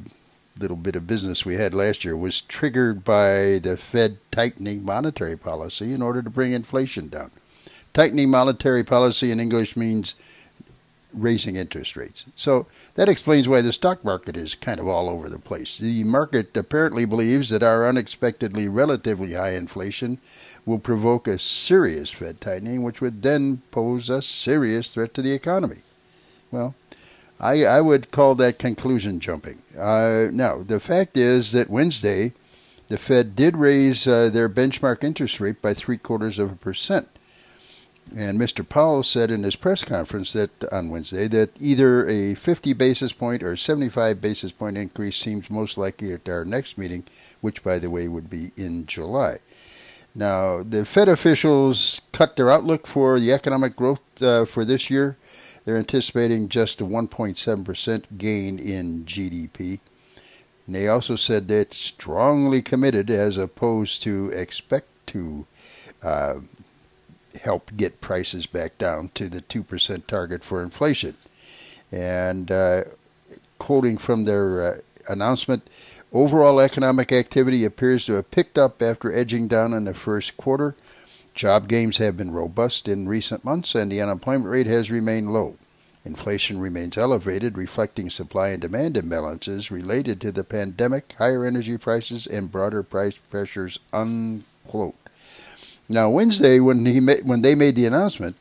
little 0.59 0.77
bit 0.77 0.97
of 0.97 1.07
business 1.07 1.45
we 1.45 1.55
had 1.55 1.75
last 1.75 2.05
year, 2.05 2.17
was 2.17 2.41
triggered 2.41 3.05
by 3.05 3.61
the 3.63 3.77
Fed 3.79 4.19
tightening 4.33 4.85
monetary 4.85 5.37
policy 5.37 5.93
in 5.93 6.03
order 6.03 6.23
to 6.23 6.31
bring 6.31 6.53
inflation 6.53 7.09
down. 7.09 7.31
Tightening 7.93 8.31
monetary 8.31 8.83
policy 8.83 9.31
in 9.31 9.39
English 9.39 9.77
means 9.77 10.17
raising 11.13 11.57
interest 11.57 11.97
rates. 11.97 12.25
So 12.35 12.67
that 12.95 13.09
explains 13.09 13.49
why 13.49 13.63
the 13.63 13.73
stock 13.73 14.05
market 14.05 14.37
is 14.37 14.55
kind 14.55 14.79
of 14.81 14.89
all 14.89 15.09
over 15.09 15.29
the 15.29 15.39
place. 15.39 15.79
The 15.79 16.05
market 16.05 16.57
apparently 16.57 17.05
believes 17.05 17.49
that 17.51 17.63
our 17.63 17.89
unexpectedly 17.89 18.69
relatively 18.69 19.35
high 19.35 19.53
inflation 19.53 20.19
will 20.65 20.79
provoke 20.79 21.29
a 21.29 21.39
serious 21.39 22.11
Fed 22.11 22.41
tightening, 22.41 22.83
which 22.83 23.01
would 23.01 23.23
then 23.23 23.63
pose 23.71 24.11
a 24.11 24.21
serious 24.21 24.91
threat 24.91 25.15
to 25.15 25.23
the 25.23 25.33
economy. 25.33 25.83
Well, 26.51 26.75
I, 27.39 27.65
I 27.65 27.81
would 27.81 28.11
call 28.11 28.35
that 28.37 28.59
conclusion 28.59 29.21
jumping. 29.21 29.63
Uh, 29.79 30.29
now, 30.33 30.63
the 30.63 30.81
fact 30.81 31.17
is 31.17 31.53
that 31.53 31.71
Wednesday, 31.71 32.33
the 32.89 32.99
Fed 32.99 33.37
did 33.37 33.57
raise 33.57 34.07
uh, 34.07 34.31
their 34.31 34.49
benchmark 34.49 35.05
interest 35.05 35.41
rate 35.41 35.61
by 35.61 35.75
three 35.75 35.99
quarters 35.99 36.39
of 36.39 36.53
a 36.53 36.57
percent. 36.57 37.09
And 38.15 38.39
Mr. 38.41 38.67
Powell 38.67 39.03
said 39.03 39.31
in 39.31 39.43
his 39.43 39.57
press 39.57 39.83
conference 39.83 40.33
that 40.33 40.51
on 40.73 40.91
Wednesday 40.91 41.27
that 41.29 41.51
either 41.61 42.07
a 42.07 42.35
50 42.35 42.73
basis 42.73 43.13
point 43.13 43.43
or 43.43 43.57
75 43.57 44.21
basis 44.21 44.53
point 44.53 44.79
increase 44.79 45.17
seems 45.17 45.51
most 45.51 45.77
likely 45.77 46.13
at 46.13 46.29
our 46.29 46.45
next 46.45 46.79
meeting, 46.79 47.05
which, 47.41 47.65
by 47.65 47.79
the 47.79 47.91
way, 47.91 48.07
would 48.07 48.31
be 48.31 48.53
in 48.57 48.87
July. 48.87 49.39
Now, 50.15 50.63
the 50.63 50.87
Fed 50.87 51.09
officials 51.09 52.01
cut 52.13 52.37
their 52.37 52.51
outlook 52.51 52.87
for 52.87 53.21
the 53.21 53.33
economic 53.33 53.77
growth 53.77 54.01
uh, 54.23 54.47
for 54.47 54.65
this 54.65 54.89
year. 54.89 55.19
They're 55.65 55.77
anticipating 55.77 56.49
just 56.49 56.81
a 56.81 56.85
1.7% 56.85 58.05
gain 58.17 58.59
in 58.59 59.05
GDP. 59.05 59.81
And 60.65 60.75
they 60.75 60.89
also 60.89 61.17
said 61.17 61.49
that 61.49 61.75
strongly 61.75 62.63
committed 62.63 63.11
as 63.11 63.37
opposed 63.37 64.03
to 64.05 64.31
expect 64.31 64.87
to 65.09 65.47
uh, 66.03 66.37
help 67.37 67.71
get 67.77 68.01
prices 68.01 68.47
back 68.47 68.79
down 68.79 69.11
to 69.15 69.29
the 69.29 69.41
2% 69.43 70.07
target 70.07 70.45
for 70.45 70.63
inflation. 70.63 71.17
And 71.93 72.51
uh, 72.51 72.85
quoting 73.59 73.97
from 73.97 74.25
their 74.25 74.63
uh, 74.63 74.77
announcement, 75.09 75.69
overall 76.13 76.61
economic 76.61 77.13
activity 77.13 77.65
appears 77.65 78.05
to 78.07 78.15
have 78.15 78.31
picked 78.31 78.59
up 78.59 78.83
after 78.83 79.13
edging 79.13 79.49
down 79.49 79.73
in 79.73 79.85
the 79.85 79.95
first 79.95 80.37
quarter. 80.37 80.75
Job 81.35 81.69
gains 81.69 81.99
have 81.99 82.17
been 82.17 82.31
robust 82.31 82.89
in 82.89 83.09
recent 83.09 83.45
months, 83.45 83.75
and 83.75 83.93
the 83.93 84.01
unemployment 84.01 84.51
rate 84.51 84.67
has 84.67 84.91
remained 84.91 85.33
low. 85.33 85.57
Inflation 86.07 86.61
remains 86.61 86.97
elevated, 86.97 87.59
reflecting 87.59 88.11
supply 88.11 88.51
and 88.51 88.63
demand 88.63 88.95
imbalances 88.95 89.71
related 89.71 90.21
to 90.21 90.31
the 90.31 90.45
pandemic, 90.45 91.13
higher 91.19 91.45
energy 91.45 91.77
prices, 91.77 92.27
and 92.27 92.51
broader 92.51 92.83
price 92.83 93.17
pressures. 93.17 93.81
Unquote. 93.93 94.95
Now 95.89 96.11
Wednesday, 96.11 96.59
when 96.61 96.85
he 96.85 97.01
when 97.01 97.43
they 97.43 97.55
made 97.55 97.77
the 97.77 97.87
announcement, 97.87 98.37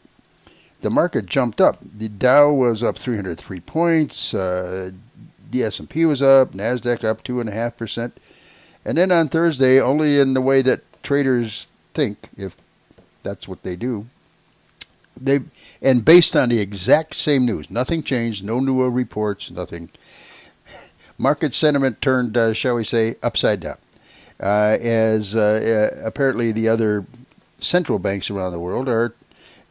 the 0.82 0.90
market 0.90 1.26
jumped 1.26 1.62
up. 1.62 1.80
The 1.98 2.10
Dow 2.10 2.52
was 2.52 2.84
up 2.84 2.98
303 2.98 3.60
points. 3.62 4.34
Uh, 4.34 4.92
the 5.52 5.64
S&P 5.64 6.06
was 6.06 6.22
up. 6.22 6.52
Nasdaq 6.52 7.04
up 7.04 7.24
two 7.24 7.40
and 7.40 7.50
a 7.50 7.52
half 7.52 7.78
percent. 7.78 8.20
And 8.84 8.98
then 8.98 9.12
on 9.12 9.30
Thursday, 9.30 9.80
only 9.80 10.20
in 10.20 10.34
the 10.34 10.42
way 10.42 10.62
that 10.62 10.82
traders 11.02 11.68
think, 11.94 12.30
if 12.38 12.56
that's 13.24 13.48
what 13.48 13.64
they 13.64 13.76
do, 13.76 14.06
they 15.20 15.40
and 15.82 16.04
based 16.04 16.36
on 16.36 16.50
the 16.50 16.60
exact 16.60 17.16
same 17.16 17.46
news, 17.46 17.70
nothing 17.70 18.04
changed, 18.04 18.44
no 18.46 18.60
new 18.60 18.88
reports, 18.88 19.52
nothing. 19.52 19.90
Market 21.18 21.56
sentiment 21.56 22.02
turned, 22.02 22.36
uh, 22.36 22.54
shall 22.54 22.76
we 22.76 22.84
say, 22.84 23.16
upside 23.24 23.62
down, 23.62 23.78
uh, 24.40 24.78
as 24.82 25.36
uh, 25.36 25.92
uh 25.96 26.06
apparently 26.06 26.52
the 26.52 26.68
other 26.68 27.06
central 27.66 28.00
banks 28.00 28.30
around 28.30 28.52
the 28.52 28.60
world 28.60 28.88
are 28.88 29.14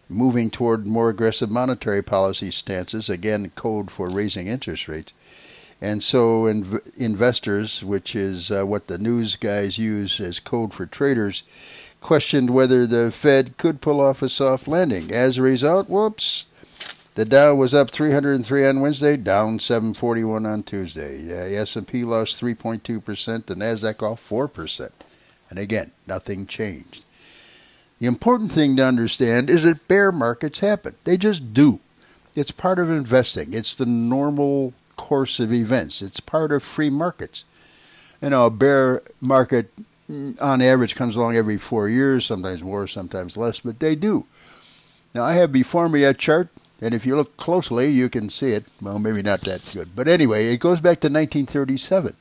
moving 0.08 0.50
toward 0.50 0.86
more 0.86 1.08
aggressive 1.08 1.50
monetary 1.50 2.02
policy 2.02 2.50
stances, 2.50 3.08
again, 3.08 3.50
code 3.54 3.90
for 3.90 4.08
raising 4.08 4.48
interest 4.48 4.88
rates. 4.88 5.12
And 5.80 6.02
so 6.02 6.42
inv- 6.44 6.96
investors, 6.96 7.82
which 7.82 8.14
is 8.14 8.50
uh, 8.50 8.64
what 8.64 8.86
the 8.86 8.98
news 8.98 9.36
guys 9.36 9.78
use 9.78 10.20
as 10.20 10.40
code 10.40 10.72
for 10.72 10.86
traders, 10.86 11.42
questioned 12.00 12.50
whether 12.50 12.86
the 12.86 13.10
Fed 13.10 13.56
could 13.56 13.80
pull 13.80 14.00
off 14.00 14.22
a 14.22 14.28
soft 14.28 14.68
landing. 14.68 15.10
As 15.10 15.38
a 15.38 15.42
result, 15.42 15.88
whoops, 15.88 16.46
the 17.14 17.24
Dow 17.24 17.54
was 17.54 17.74
up 17.74 17.90
303 17.90 18.66
on 18.66 18.80
Wednesday, 18.80 19.16
down 19.16 19.58
741 19.58 20.44
on 20.46 20.62
Tuesday. 20.62 21.22
The 21.22 21.56
S&P 21.56 22.04
lost 22.04 22.40
3.2%, 22.40 23.46
the 23.46 23.54
Nasdaq 23.54 24.02
off 24.02 24.28
4%. 24.28 24.90
And 25.48 25.58
again, 25.58 25.92
nothing 26.06 26.46
changed. 26.46 27.03
The 27.98 28.06
important 28.06 28.52
thing 28.52 28.76
to 28.76 28.84
understand 28.84 29.48
is 29.48 29.62
that 29.62 29.86
bear 29.88 30.10
markets 30.10 30.58
happen. 30.58 30.94
They 31.04 31.16
just 31.16 31.54
do. 31.54 31.80
It's 32.34 32.50
part 32.50 32.78
of 32.78 32.90
investing. 32.90 33.52
It's 33.52 33.74
the 33.74 33.86
normal 33.86 34.74
course 34.96 35.38
of 35.40 35.52
events. 35.52 36.02
It's 36.02 36.20
part 36.20 36.52
of 36.52 36.62
free 36.62 36.90
markets. 36.90 37.44
You 38.20 38.30
know, 38.30 38.46
a 38.46 38.50
bear 38.50 39.02
market 39.20 39.70
mm, 40.10 40.40
on 40.42 40.62
average 40.62 40.96
comes 40.96 41.16
along 41.16 41.36
every 41.36 41.56
four 41.56 41.88
years, 41.88 42.26
sometimes 42.26 42.62
more, 42.62 42.86
sometimes 42.86 43.36
less, 43.36 43.60
but 43.60 43.78
they 43.78 43.94
do. 43.94 44.26
Now, 45.14 45.22
I 45.22 45.34
have 45.34 45.52
before 45.52 45.88
me 45.88 46.02
a 46.04 46.14
chart, 46.14 46.48
and 46.80 46.92
if 46.92 47.06
you 47.06 47.14
look 47.14 47.36
closely, 47.36 47.88
you 47.90 48.08
can 48.08 48.30
see 48.30 48.52
it. 48.52 48.64
Well, 48.80 48.98
maybe 48.98 49.22
not 49.22 49.40
that 49.42 49.70
good, 49.72 49.94
but 49.94 50.08
anyway, 50.08 50.52
it 50.52 50.58
goes 50.58 50.80
back 50.80 51.00
to 51.00 51.08
1937, 51.08 52.16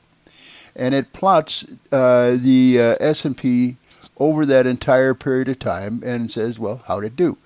and 0.76 0.94
it 0.94 1.12
plots 1.12 1.64
uh, 1.90 2.36
the 2.38 2.78
uh, 2.80 2.94
S&P 3.00 3.76
over 4.18 4.46
that 4.46 4.66
entire 4.66 5.14
period 5.14 5.48
of 5.48 5.58
time 5.58 6.02
and 6.04 6.30
says, 6.30 6.58
well, 6.58 6.82
how 6.86 7.00
did 7.00 7.12
it 7.12 7.16
do? 7.16 7.36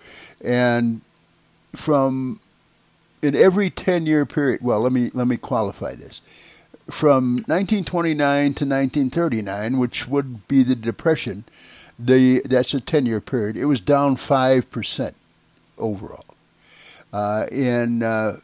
And 0.41 1.01
from 1.75 2.41
in 3.23 3.35
every 3.35 3.71
10 3.71 4.07
year 4.07 4.27
period, 4.27 4.61
well, 4.63 4.81
let 4.81 4.93
me 4.93 5.11
let 5.15 5.27
me 5.27 5.37
qualify 5.37 5.95
this. 5.95 6.21
From 6.91 7.45
1929 7.47 8.19
to 8.55 8.65
1939, 8.65 9.79
which 9.79 10.09
would 10.09 10.49
be 10.49 10.63
the 10.63 10.75
depression, 10.75 11.45
the 11.99 12.41
that's 12.45 12.75
a 12.75 12.81
10 12.81 13.07
year 13.07 13.21
period. 13.21 13.57
It 13.57 13.67
was 13.67 13.81
down 13.81 14.17
5% 14.17 15.13
overall. 15.77 16.25
Uh, 17.13 17.47
in 17.51 18.03
uh, 18.03 18.39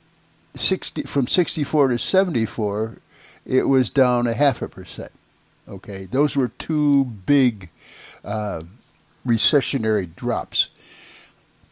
60 0.55 1.03
from 1.03 1.27
64 1.27 1.89
to 1.89 1.99
74, 1.99 2.99
it 3.47 3.69
was 3.69 3.91
down 3.91 4.27
a 4.27 4.35
half 4.35 4.63
a 4.63 4.69
percent. 4.69 5.13
Okay, 5.67 6.05
those 6.05 6.37
were 6.37 6.49
two 6.49 7.05
big 7.05 7.71
uh, 8.25 8.63
recessionary 9.27 10.15
drops. 10.15 10.71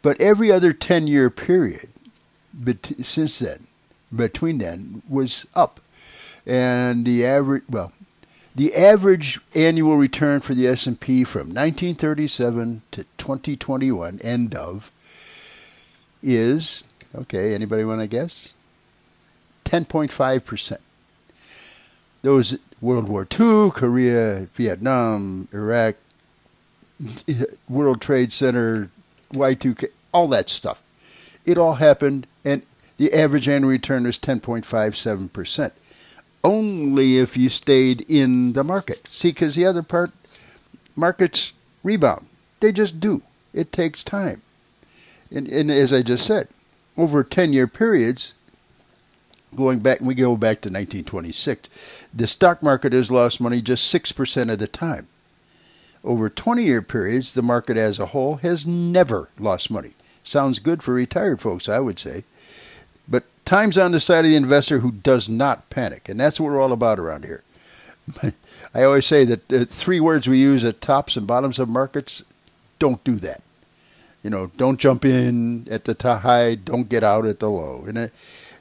But 0.03 0.21
every 0.21 0.51
other 0.51 0.73
10 0.73 1.07
year 1.07 1.31
period 1.31 1.89
bet- 2.53 2.93
since 3.03 3.39
then, 3.39 3.67
between 4.15 4.59
then, 4.59 5.03
was 5.09 5.47
up. 5.55 5.81
And 6.45 7.07
the 7.07 7.25
average, 7.25 7.63
well, 7.69 7.93
the 8.55 8.75
average 8.75 9.41
annual 9.55 9.97
return 9.97 10.41
for 10.41 10.55
the 10.55 10.67
S&P 10.67 11.25
from 11.25 11.49
1937 11.49 12.83
to 12.91 13.05
2021 13.17 14.21
end 14.23 14.55
of 14.55 14.91
is 16.23 16.85
okay, 17.15 17.55
anybody 17.55 17.85
want 17.85 18.01
to 18.01 18.07
guess? 18.07 18.55
10.5%. 19.65 20.79
Those 22.23 22.59
World 22.81 23.09
War 23.09 23.23
II, 23.23 23.71
Korea, 23.71 24.49
Vietnam, 24.55 25.49
Iraq, 25.53 25.97
World 27.69 28.01
Trade 28.01 28.33
Center, 28.33 28.91
Y2K, 29.33 29.89
all 30.13 30.29
that 30.29 30.49
stuff. 30.49 30.83
It 31.45 31.59
all 31.59 31.75
happened, 31.75 32.27
and 32.45 32.63
the 32.97 33.13
average 33.13 33.49
annual 33.49 33.71
return 33.71 34.05
was 34.05 34.19
10.57%. 34.19 35.73
Only 36.45 37.19
if 37.19 37.37
you 37.37 37.49
stayed 37.49 38.05
in 38.09 38.53
the 38.53 38.65
market. 38.65 39.09
See, 39.11 39.31
because 39.31 39.55
the 39.55 39.67
other 39.67 39.83
part, 39.83 40.13
markets 40.97 41.53
rebound. 41.83 42.27
They 42.61 42.73
just 42.73 43.01
do. 43.01 43.23
It 43.53 43.73
takes 43.73 44.05
time. 44.05 44.43
And, 45.31 45.49
and 45.49 45.71
as 45.71 45.93
I 45.93 46.03
just 46.03 46.27
said, 46.27 46.49
over 46.97 47.25
10 47.25 47.53
year 47.53 47.67
periods, 47.67 48.35
going 49.55 49.81
back, 49.81 50.01
we 50.01 50.15
go 50.15 50.37
back 50.37 50.61
to 50.63 50.69
1926, 50.69 51.69
the 52.13 52.27
stock 52.27 52.63
market 52.63 52.93
has 52.93 53.11
lost 53.11 53.41
money 53.41 53.63
just 53.63 53.93
6% 53.93 54.53
of 54.53 54.59
the 54.59 54.67
time. 54.67 55.09
Over 56.05 56.29
20 56.29 56.65
year 56.65 56.83
periods, 56.83 57.33
the 57.33 57.43
market 57.43 57.77
as 57.77 57.99
a 57.99 58.07
whole 58.07 58.37
has 58.37 58.67
never 58.67 59.29
lost 59.39 59.71
money. 59.71 59.93
Sounds 60.25 60.59
good 60.59 60.83
for 60.83 60.95
retired 60.95 61.41
folks, 61.41 61.69
I 61.69 61.79
would 61.79 61.99
say. 61.99 62.25
But 63.09 63.25
time's 63.45 63.79
on 63.79 63.93
the 63.93 64.01
side 64.01 64.25
of 64.25 64.31
the 64.31 64.37
investor 64.37 64.81
who 64.81 64.93
does 64.93 65.29
not 65.29 65.71
panic, 65.71 66.09
and 66.09 66.19
that's 66.19 66.41
what 66.41 66.53
we're 66.53 66.61
all 66.61 66.73
about 66.73 66.99
around 66.99 67.25
here. 67.25 67.43
I 68.75 68.83
always 68.83 69.07
say 69.07 69.25
that 69.25 69.49
the 69.49 69.65
three 69.65 70.01
words 70.01 70.27
we 70.27 70.39
use 70.39 70.65
at 70.65 70.81
tops 70.81 71.17
and 71.17 71.27
bottoms 71.27 71.59
of 71.59 71.69
markets 71.69 72.25
don't 72.79 73.03
do 73.05 73.17
that. 73.17 73.43
You 74.25 74.31
know, 74.31 74.49
don't 74.57 74.81
jump 74.81 75.05
in 75.05 75.69
at 75.71 75.85
the 75.85 76.19
high, 76.19 76.57
don't 76.57 76.89
get 76.89 77.05
out 77.05 77.27
at 77.27 77.41
the 77.41 77.51
low. 77.51 77.85
And 77.87 77.97
it, 77.97 78.13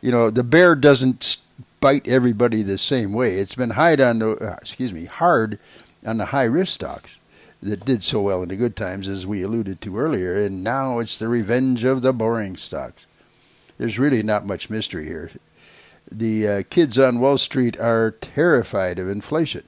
you 0.02 0.12
know, 0.12 0.30
the 0.30 0.44
bear 0.44 0.76
doesn't 0.76 1.38
bite 1.80 2.08
everybody 2.08 2.62
the 2.62 2.78
same 2.78 3.14
way. 3.14 3.36
It's 3.36 3.56
been 3.56 3.72
hard 3.72 4.02
on 4.02 4.20
the 4.20 4.32
uh, 4.38 4.58
excuse 4.62 4.94
me 4.94 5.06
hard 5.06 5.60
on 6.06 6.18
the 6.18 6.26
high 6.26 6.46
risk 6.46 6.74
stocks 6.74 7.18
that 7.62 7.86
did 7.86 8.04
so 8.04 8.22
well 8.22 8.42
in 8.42 8.50
the 8.50 8.56
good 8.56 8.76
times, 8.76 9.08
as 9.08 9.26
we 9.26 9.44
alluded 9.44 9.82
to 9.82 9.98
earlier, 9.98 10.36
and 10.36 10.64
now 10.64 11.00
it's 11.00 11.18
the 11.18 11.28
revenge 11.28 11.84
of 11.84 12.02
the 12.02 12.14
boring 12.14 12.56
stocks. 12.56 13.06
There's 13.78 14.00
really 14.00 14.24
not 14.24 14.46
much 14.46 14.70
mystery 14.70 15.06
here. 15.06 15.32
The 16.12 16.48
uh, 16.48 16.64
kids 16.70 16.98
on 16.98 17.20
Wall 17.20 17.38
Street 17.38 17.80
are 17.80 18.12
terrified 18.12 19.00
of 19.00 19.10
inflation. 19.10 19.64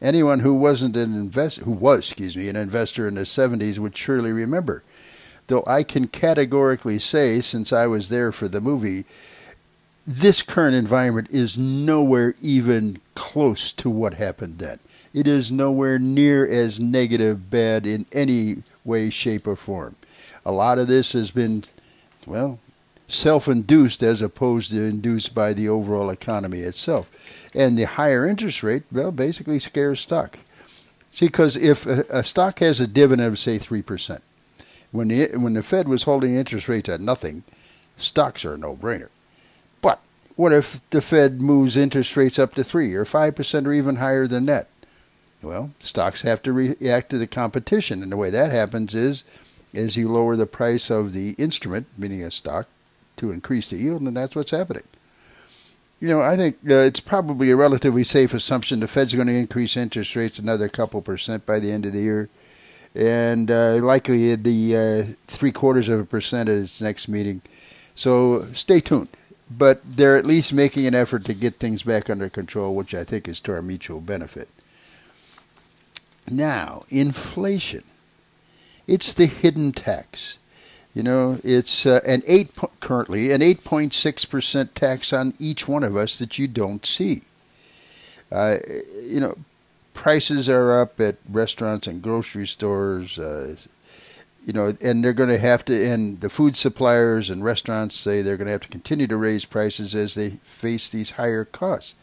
Anyone 0.00 0.40
who 0.40 0.54
wasn't 0.54 0.96
an 0.96 1.14
invest 1.14 1.60
who 1.60 1.72
was, 1.72 2.10
excuse 2.10 2.36
me, 2.36 2.48
an 2.48 2.56
investor 2.56 3.08
in 3.08 3.14
the 3.14 3.22
70s 3.22 3.78
would 3.78 3.96
surely 3.96 4.32
remember. 4.32 4.82
Though 5.46 5.64
I 5.66 5.82
can 5.82 6.08
categorically 6.08 6.98
say, 6.98 7.40
since 7.40 7.72
I 7.72 7.86
was 7.86 8.08
there 8.08 8.32
for 8.32 8.48
the 8.48 8.60
movie, 8.60 9.04
this 10.06 10.42
current 10.42 10.74
environment 10.74 11.28
is 11.30 11.56
nowhere 11.56 12.34
even 12.42 13.00
close 13.14 13.72
to 13.72 13.88
what 13.88 14.14
happened 14.14 14.58
then. 14.58 14.78
It 15.14 15.28
is 15.28 15.52
nowhere 15.52 16.00
near 16.00 16.44
as 16.44 16.80
negative, 16.80 17.48
bad 17.48 17.86
in 17.86 18.04
any 18.12 18.64
way, 18.84 19.10
shape, 19.10 19.46
or 19.46 19.54
form. 19.54 19.94
A 20.44 20.50
lot 20.50 20.78
of 20.78 20.88
this 20.88 21.12
has 21.12 21.30
been, 21.30 21.62
well, 22.26 22.58
self 23.06 23.46
induced 23.46 24.02
as 24.02 24.20
opposed 24.20 24.72
to 24.72 24.82
induced 24.82 25.32
by 25.32 25.52
the 25.52 25.68
overall 25.68 26.10
economy 26.10 26.58
itself. 26.58 27.08
And 27.54 27.78
the 27.78 27.84
higher 27.84 28.26
interest 28.26 28.64
rate, 28.64 28.82
well, 28.90 29.12
basically 29.12 29.60
scares 29.60 30.00
stock. 30.00 30.38
See, 31.10 31.26
because 31.26 31.56
if 31.56 31.86
a, 31.86 32.24
stock 32.24 32.58
has 32.58 32.80
a 32.80 32.88
dividend 32.88 33.28
of, 33.28 33.38
say, 33.38 33.60
3%, 33.60 34.20
when 34.90 35.08
the, 35.08 35.28
when 35.36 35.54
the 35.54 35.62
Fed 35.62 35.86
was 35.86 36.02
holding 36.02 36.34
interest 36.34 36.68
rates 36.68 36.88
at 36.88 37.00
nothing, 37.00 37.44
stocks 37.96 38.44
are 38.44 38.54
a 38.54 38.58
no 38.58 38.74
brainer. 38.74 39.10
But 39.80 40.00
what 40.34 40.52
if 40.52 40.82
the 40.90 41.00
Fed 41.00 41.40
moves 41.40 41.76
interest 41.76 42.16
rates 42.16 42.36
up 42.40 42.54
to 42.54 42.64
3 42.64 42.94
or 42.94 43.04
5% 43.04 43.66
or 43.66 43.72
even 43.72 43.96
higher 43.96 44.26
than 44.26 44.46
that? 44.46 44.66
Well, 45.44 45.72
stocks 45.78 46.22
have 46.22 46.42
to 46.44 46.52
react 46.52 47.10
to 47.10 47.18
the 47.18 47.26
competition. 47.26 48.02
And 48.02 48.10
the 48.10 48.16
way 48.16 48.30
that 48.30 48.50
happens 48.50 48.94
is 48.94 49.24
as 49.74 49.96
you 49.96 50.08
lower 50.08 50.36
the 50.36 50.46
price 50.46 50.90
of 50.90 51.12
the 51.12 51.32
instrument, 51.32 51.86
meaning 51.98 52.22
a 52.22 52.30
stock, 52.30 52.66
to 53.16 53.30
increase 53.30 53.68
the 53.68 53.76
yield, 53.76 54.02
and 54.02 54.16
that's 54.16 54.34
what's 54.34 54.50
happening. 54.50 54.82
You 56.00 56.08
know, 56.08 56.20
I 56.20 56.36
think 56.36 56.56
uh, 56.68 56.74
it's 56.74 57.00
probably 57.00 57.50
a 57.50 57.56
relatively 57.56 58.04
safe 58.04 58.34
assumption 58.34 58.80
the 58.80 58.88
Fed's 58.88 59.14
going 59.14 59.28
to 59.28 59.34
increase 59.34 59.76
interest 59.76 60.16
rates 60.16 60.38
another 60.38 60.68
couple 60.68 61.00
percent 61.02 61.46
by 61.46 61.58
the 61.58 61.70
end 61.70 61.86
of 61.86 61.92
the 61.92 62.00
year, 62.00 62.28
and 62.94 63.50
uh, 63.50 63.74
likely 63.76 64.34
the 64.34 64.76
uh, 64.76 65.14
three 65.26 65.52
quarters 65.52 65.88
of 65.88 66.00
a 66.00 66.04
percent 66.04 66.48
at 66.48 66.56
its 66.56 66.80
next 66.80 67.08
meeting. 67.08 67.42
So 67.94 68.46
stay 68.52 68.80
tuned. 68.80 69.08
But 69.50 69.82
they're 69.84 70.16
at 70.16 70.26
least 70.26 70.54
making 70.54 70.86
an 70.86 70.94
effort 70.94 71.26
to 71.26 71.34
get 71.34 71.56
things 71.56 71.82
back 71.82 72.08
under 72.08 72.28
control, 72.30 72.74
which 72.74 72.94
I 72.94 73.04
think 73.04 73.28
is 73.28 73.40
to 73.40 73.52
our 73.52 73.62
mutual 73.62 74.00
benefit. 74.00 74.48
Now, 76.28 76.84
inflation. 76.88 77.84
It's 78.86 79.12
the 79.12 79.26
hidden 79.26 79.72
tax 79.72 80.38
you 80.94 81.02
know, 81.02 81.40
it's 81.42 81.86
uh, 81.86 82.00
an 82.06 82.22
eight 82.26 82.52
currently 82.78 83.32
an 83.32 83.42
eight 83.42 83.64
point 83.64 83.92
six 83.92 84.24
percent 84.24 84.76
tax 84.76 85.12
on 85.12 85.34
each 85.40 85.66
one 85.66 85.82
of 85.82 85.96
us 85.96 86.18
that 86.20 86.38
you 86.38 86.46
don't 86.46 86.86
see. 86.86 87.22
Uh, 88.30 88.58
you 89.02 89.18
know, 89.18 89.34
prices 89.92 90.48
are 90.48 90.80
up 90.80 91.00
at 91.00 91.16
restaurants 91.28 91.88
and 91.88 92.00
grocery 92.00 92.46
stores. 92.46 93.18
Uh, 93.18 93.56
you 94.46 94.52
know, 94.52 94.74
and 94.80 95.02
they're 95.02 95.14
going 95.14 95.30
to 95.30 95.38
have 95.38 95.64
to, 95.64 95.86
and 95.86 96.20
the 96.20 96.28
food 96.28 96.54
suppliers 96.54 97.30
and 97.30 97.42
restaurants 97.42 97.96
say 97.96 98.20
they're 98.20 98.36
going 98.36 98.46
to 98.46 98.52
have 98.52 98.60
to 98.60 98.68
continue 98.68 99.06
to 99.06 99.16
raise 99.16 99.46
prices 99.46 99.94
as 99.94 100.14
they 100.14 100.32
face 100.42 100.90
these 100.90 101.12
higher 101.12 101.46
costs. 101.46 101.94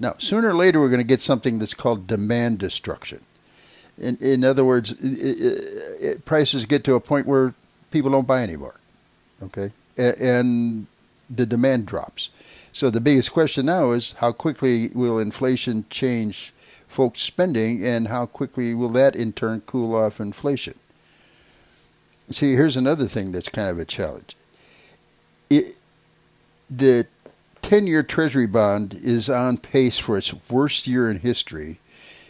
Now, 0.00 0.14
sooner 0.16 0.48
or 0.48 0.54
later, 0.54 0.80
we're 0.80 0.88
going 0.88 0.98
to 0.98 1.04
get 1.04 1.20
something 1.20 1.58
that's 1.58 1.74
called 1.74 2.06
demand 2.06 2.58
destruction. 2.58 3.20
In, 3.98 4.16
in 4.16 4.44
other 4.44 4.64
words, 4.64 4.92
it, 4.92 4.98
it, 5.02 6.02
it, 6.02 6.24
prices 6.24 6.66
get 6.66 6.84
to 6.84 6.94
a 6.94 7.00
point 7.00 7.26
where 7.26 7.54
people 7.90 8.10
don't 8.10 8.26
buy 8.26 8.42
anymore. 8.42 8.74
Okay, 9.42 9.72
and 9.96 10.86
the 11.30 11.46
demand 11.46 11.86
drops. 11.86 12.30
So 12.72 12.90
the 12.90 13.00
biggest 13.00 13.32
question 13.32 13.66
now 13.66 13.92
is 13.92 14.14
how 14.14 14.32
quickly 14.32 14.90
will 14.94 15.18
inflation 15.18 15.84
change 15.90 16.52
folks' 16.88 17.22
spending, 17.22 17.84
and 17.84 18.08
how 18.08 18.26
quickly 18.26 18.74
will 18.74 18.88
that 18.90 19.14
in 19.14 19.32
turn 19.32 19.62
cool 19.66 19.94
off 19.94 20.20
inflation? 20.20 20.74
See, 22.30 22.54
here's 22.54 22.76
another 22.76 23.06
thing 23.06 23.32
that's 23.32 23.48
kind 23.48 23.68
of 23.68 23.78
a 23.78 23.84
challenge. 23.84 24.36
It, 25.50 25.76
the 26.70 27.06
10 27.62 27.86
year 27.86 28.02
Treasury 28.02 28.46
bond 28.46 28.94
is 28.94 29.28
on 29.28 29.58
pace 29.58 29.98
for 29.98 30.16
its 30.16 30.34
worst 30.50 30.86
year 30.86 31.10
in 31.10 31.20
history 31.20 31.80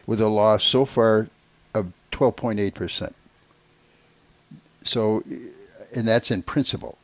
with 0.06 0.20
a 0.20 0.28
loss 0.28 0.64
so 0.64 0.84
far 0.84 1.28
12.8%. 2.14 3.12
So, 4.84 5.22
and 5.94 6.06
that's 6.06 6.30
in 6.30 6.42
principle. 6.42 6.98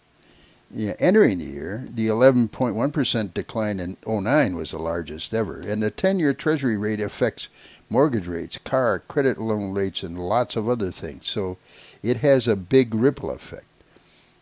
Yeah, 0.72 0.94
entering 1.00 1.38
the 1.38 1.46
year, 1.46 1.88
the 1.90 2.06
11.1% 2.06 3.34
decline 3.34 3.80
in 3.80 3.96
09 4.06 4.54
was 4.54 4.70
the 4.70 4.78
largest 4.78 5.34
ever, 5.34 5.58
and 5.58 5.82
the 5.82 5.90
10-year 5.90 6.32
Treasury 6.32 6.76
rate 6.76 7.00
affects 7.00 7.48
mortgage 7.88 8.28
rates, 8.28 8.56
car, 8.58 9.00
credit 9.00 9.38
loan 9.38 9.72
rates, 9.72 10.04
and 10.04 10.16
lots 10.16 10.54
of 10.54 10.68
other 10.68 10.92
things. 10.92 11.28
So, 11.28 11.56
it 12.04 12.18
has 12.18 12.46
a 12.46 12.54
big 12.54 12.94
ripple 12.94 13.30
effect. 13.30 13.64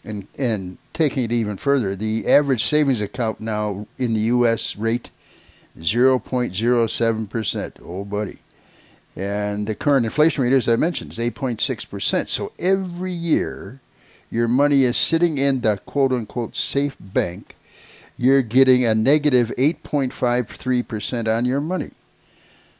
And 0.04 0.26
and 0.38 0.78
taking 0.92 1.24
it 1.24 1.32
even 1.32 1.56
further, 1.56 1.96
the 1.96 2.28
average 2.28 2.64
savings 2.64 3.00
account 3.00 3.40
now 3.40 3.86
in 3.96 4.12
the 4.14 4.20
U.S. 4.20 4.76
rate 4.76 5.10
0.07%. 5.78 7.72
Oh, 7.82 8.04
buddy. 8.04 8.38
And 9.18 9.66
the 9.66 9.74
current 9.74 10.06
inflation 10.06 10.44
rate, 10.44 10.52
as 10.52 10.68
I 10.68 10.76
mentioned, 10.76 11.10
is 11.10 11.18
8.6%. 11.18 12.28
So 12.28 12.52
every 12.56 13.10
year, 13.10 13.80
your 14.30 14.46
money 14.46 14.84
is 14.84 14.96
sitting 14.96 15.38
in 15.38 15.62
the 15.62 15.80
quote 15.84 16.12
unquote 16.12 16.54
safe 16.54 16.96
bank. 17.00 17.56
You're 18.16 18.42
getting 18.42 18.86
a 18.86 18.94
negative 18.94 19.52
8.53% 19.58 21.36
on 21.36 21.44
your 21.44 21.60
money. 21.60 21.90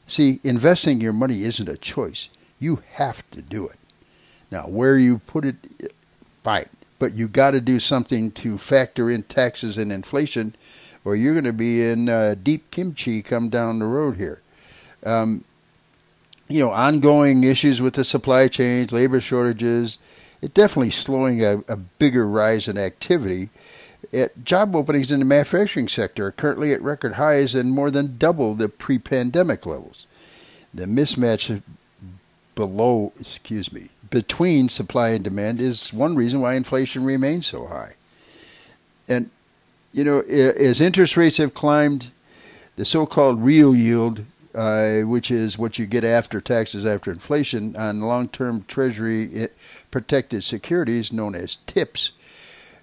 See, 0.06 0.38
investing 0.44 1.00
your 1.00 1.12
money 1.12 1.42
isn't 1.42 1.68
a 1.68 1.76
choice. 1.76 2.28
You 2.60 2.82
have 2.92 3.28
to 3.32 3.42
do 3.42 3.66
it. 3.66 3.78
Now, 4.52 4.62
where 4.62 4.96
you 4.96 5.18
put 5.18 5.44
it, 5.44 5.56
fine. 6.44 6.68
But 7.00 7.14
you 7.14 7.26
got 7.26 7.50
to 7.50 7.60
do 7.60 7.80
something 7.80 8.30
to 8.32 8.58
factor 8.58 9.10
in 9.10 9.24
taxes 9.24 9.76
and 9.76 9.90
inflation, 9.90 10.54
or 11.04 11.16
you're 11.16 11.34
going 11.34 11.44
to 11.44 11.52
be 11.52 11.84
in 11.84 12.08
uh, 12.08 12.36
deep 12.40 12.70
kimchi 12.70 13.22
come 13.22 13.48
down 13.48 13.80
the 13.80 13.86
road 13.86 14.16
here. 14.16 14.40
Um, 15.04 15.44
you 16.48 16.60
know, 16.60 16.70
ongoing 16.70 17.44
issues 17.44 17.80
with 17.80 17.94
the 17.94 18.04
supply 18.04 18.48
chains, 18.48 18.92
labor 18.92 19.20
shortages, 19.20 19.98
it 20.40 20.54
definitely 20.54 20.90
slowing 20.90 21.44
a, 21.44 21.58
a 21.68 21.76
bigger 21.76 22.26
rise 22.26 22.68
in 22.68 22.78
activity. 22.78 23.50
It, 24.12 24.44
job 24.44 24.74
openings 24.74 25.12
in 25.12 25.18
the 25.18 25.24
manufacturing 25.24 25.88
sector 25.88 26.26
are 26.26 26.32
currently 26.32 26.72
at 26.72 26.80
record 26.80 27.14
highs 27.14 27.54
and 27.54 27.72
more 27.72 27.90
than 27.90 28.16
double 28.16 28.54
the 28.54 28.68
pre-pandemic 28.68 29.66
levels. 29.66 30.06
The 30.72 30.84
mismatch 30.84 31.62
below, 32.54 33.12
excuse 33.20 33.72
me, 33.72 33.88
between 34.10 34.68
supply 34.68 35.10
and 35.10 35.24
demand 35.24 35.60
is 35.60 35.92
one 35.92 36.14
reason 36.14 36.40
why 36.40 36.54
inflation 36.54 37.04
remains 37.04 37.46
so 37.46 37.66
high. 37.66 37.94
And 39.06 39.30
you 39.92 40.04
know, 40.04 40.20
as 40.20 40.80
interest 40.80 41.16
rates 41.16 41.38
have 41.38 41.54
climbed, 41.54 42.10
the 42.76 42.84
so-called 42.84 43.42
real 43.42 43.74
yield 43.74 44.24
uh, 44.54 45.00
which 45.00 45.30
is 45.30 45.58
what 45.58 45.78
you 45.78 45.86
get 45.86 46.04
after 46.04 46.40
taxes 46.40 46.86
after 46.86 47.10
inflation 47.10 47.76
on 47.76 48.00
long-term 48.00 48.64
Treasury 48.68 49.48
protected 49.90 50.44
securities 50.44 51.12
known 51.12 51.34
as 51.34 51.56
TIPS, 51.66 52.12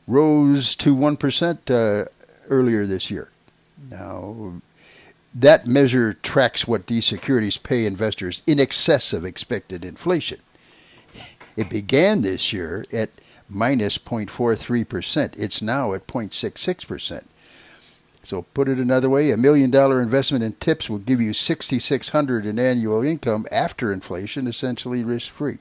rose 0.08 0.76
to 0.78 0.94
one 0.94 1.18
percent 1.18 1.70
uh, 1.70 2.06
earlier 2.50 2.86
this 2.86 3.10
year. 3.10 3.30
Now, 3.90 4.62
that 5.34 5.68
measure 5.68 6.14
tracks 6.14 6.68
what 6.68 6.88
these 6.88 7.06
securities 7.06 7.58
pay 7.58 7.86
investors 7.86 8.42
in 8.48 8.60
excess 8.60 9.12
of 9.12 9.26
expected 9.26 9.84
inflation. 9.84 10.40
It 11.58 11.70
began 11.70 12.22
this 12.22 12.54
year 12.54 12.86
at 12.92 13.10
minus 13.50 13.98
0.43%. 13.98 15.38
It's 15.38 15.62
now 15.62 15.94
at 15.94 16.08
0.66%. 16.08 17.24
So 18.26 18.42
put 18.42 18.68
it 18.68 18.80
another 18.80 19.08
way, 19.08 19.30
a 19.30 19.38
million 19.38 19.70
dollar 19.70 20.02
investment 20.02 20.44
in 20.44 20.54
tips 20.54 20.90
will 20.90 20.98
give 20.98 21.22
you 21.22 21.32
6600 21.32 22.46
in 22.46 22.58
annual 22.58 23.04
income 23.04 23.46
after 23.52 23.92
inflation, 23.92 24.48
essentially 24.48 25.04
risk-free. 25.04 25.60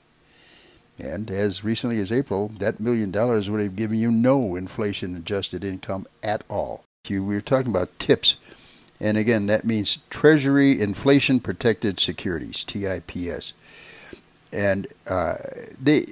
And 0.98 1.30
as 1.30 1.62
recently 1.62 2.00
as 2.00 2.10
April, 2.10 2.48
that 2.60 2.80
million 2.80 3.10
dollars 3.10 3.50
would 3.50 3.60
have 3.60 3.76
given 3.76 3.98
you 3.98 4.10
no 4.10 4.56
inflation 4.56 5.14
adjusted 5.14 5.62
income 5.62 6.06
at 6.22 6.42
all. 6.48 6.84
We 7.10 7.20
were 7.20 7.42
talking 7.42 7.70
about 7.70 7.98
tips. 7.98 8.38
And 8.98 9.18
again, 9.18 9.46
that 9.46 9.66
means 9.66 9.98
Treasury 10.08 10.80
Inflation 10.80 11.40
Protected 11.40 12.00
Securities, 12.00 12.64
TIPS. 12.64 13.52
And 14.52 14.86
uh, 15.06 15.34
they 15.78 16.06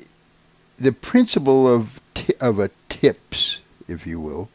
the 0.79 0.93
principle 0.93 1.73
of 1.73 2.01
t- 2.13 2.35
of 2.41 2.59
a 2.59 2.71
tips, 2.91 3.63
if 3.89 4.07
you 4.07 4.21
will, 4.21 4.51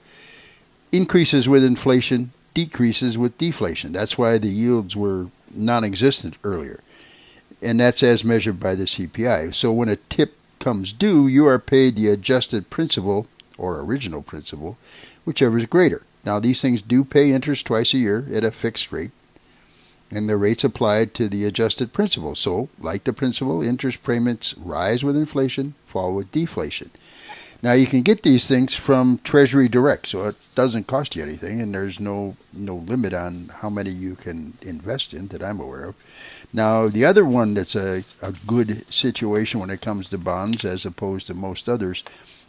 increases 0.91 1.47
with 1.47 1.63
inflation, 1.63 2.32
decreases 2.54 3.17
with 3.17 3.38
deflation. 3.38 3.91
That's 3.91 4.17
why 4.17 4.38
the 4.38 4.47
yields 4.47 4.95
were 4.95 5.28
non-existent 5.54 6.38
earlier, 6.43 6.82
and 7.62 7.80
that's 7.80 8.04
as 8.04 8.23
measured 8.23 8.60
by 8.60 8.76
the 8.76 8.86
CPI. 8.86 9.54
So 9.54 9.71
when 9.71 9.89
a 9.89 9.95
tip 9.95 10.36
comes 10.60 10.93
due, 10.93 11.28
you 11.28 11.45
are 11.47 11.60
paid 11.60 11.95
the 11.95 12.10
adjusted 12.10 12.69
principal 12.69 13.28
or 13.58 13.80
original 13.80 14.21
principal, 14.21 14.78
whichever 15.26 15.58
is 15.58 15.65
greater. 15.65 16.04
Now 16.26 16.39
these 16.39 16.62
things 16.62 16.82
do 16.82 17.04
pay 17.04 17.32
interest 17.32 17.65
twice 17.65 17.93
a 17.93 17.97
year 17.97 18.28
at 18.32 18.43
a 18.43 18.52
fixed 18.52 18.91
rate 18.91 19.12
and 20.12 20.30
the 20.30 20.38
rates 20.38 20.63
applied 20.63 21.13
to 21.13 21.28
the 21.28 21.45
adjusted 21.45 21.91
principal. 21.91 22.36
So, 22.36 22.69
like 22.80 23.04
the 23.04 23.13
principal, 23.13 23.62
interest 23.62 24.04
payments 24.04 24.56
rise 24.58 25.04
with 25.04 25.17
inflation, 25.17 25.76
fall 25.86 26.13
with 26.13 26.32
deflation. 26.32 26.91
Now 27.63 27.74
you 27.74 27.88
can 27.88 28.02
get 28.02 28.22
these 28.24 28.48
things 28.48 28.76
from 28.76 29.20
Treasury 29.24 29.67
Direct, 29.67 30.08
so 30.08 30.26
it 30.26 30.36
doesn't 30.54 30.88
cost 30.88 31.15
you 31.15 31.24
anything, 31.24 31.60
and 31.60 31.74
there's 31.74 32.00
no 32.00 32.38
no 32.54 32.76
limit 32.76 33.13
on 33.13 33.50
how 33.62 33.70
many 33.70 33.89
you 33.89 34.15
can 34.15 34.54
invest 34.62 35.13
in 35.13 35.28
that 35.30 35.43
I'm 35.43 35.60
aware 35.60 35.86
of. 35.86 35.96
Now 36.54 36.88
the 36.88 37.06
other 37.06 37.26
one 37.26 37.56
that's 37.56 37.76
a, 37.76 38.04
a 38.22 38.34
good 38.46 38.91
situation 38.93 39.60
when 39.60 39.72
it 39.72 39.82
comes 39.82 40.10
to 40.10 40.17
bonds, 40.17 40.63
as 40.65 40.86
opposed 40.86 41.28
to 41.28 41.34
most 41.34 41.67
others, 41.67 42.04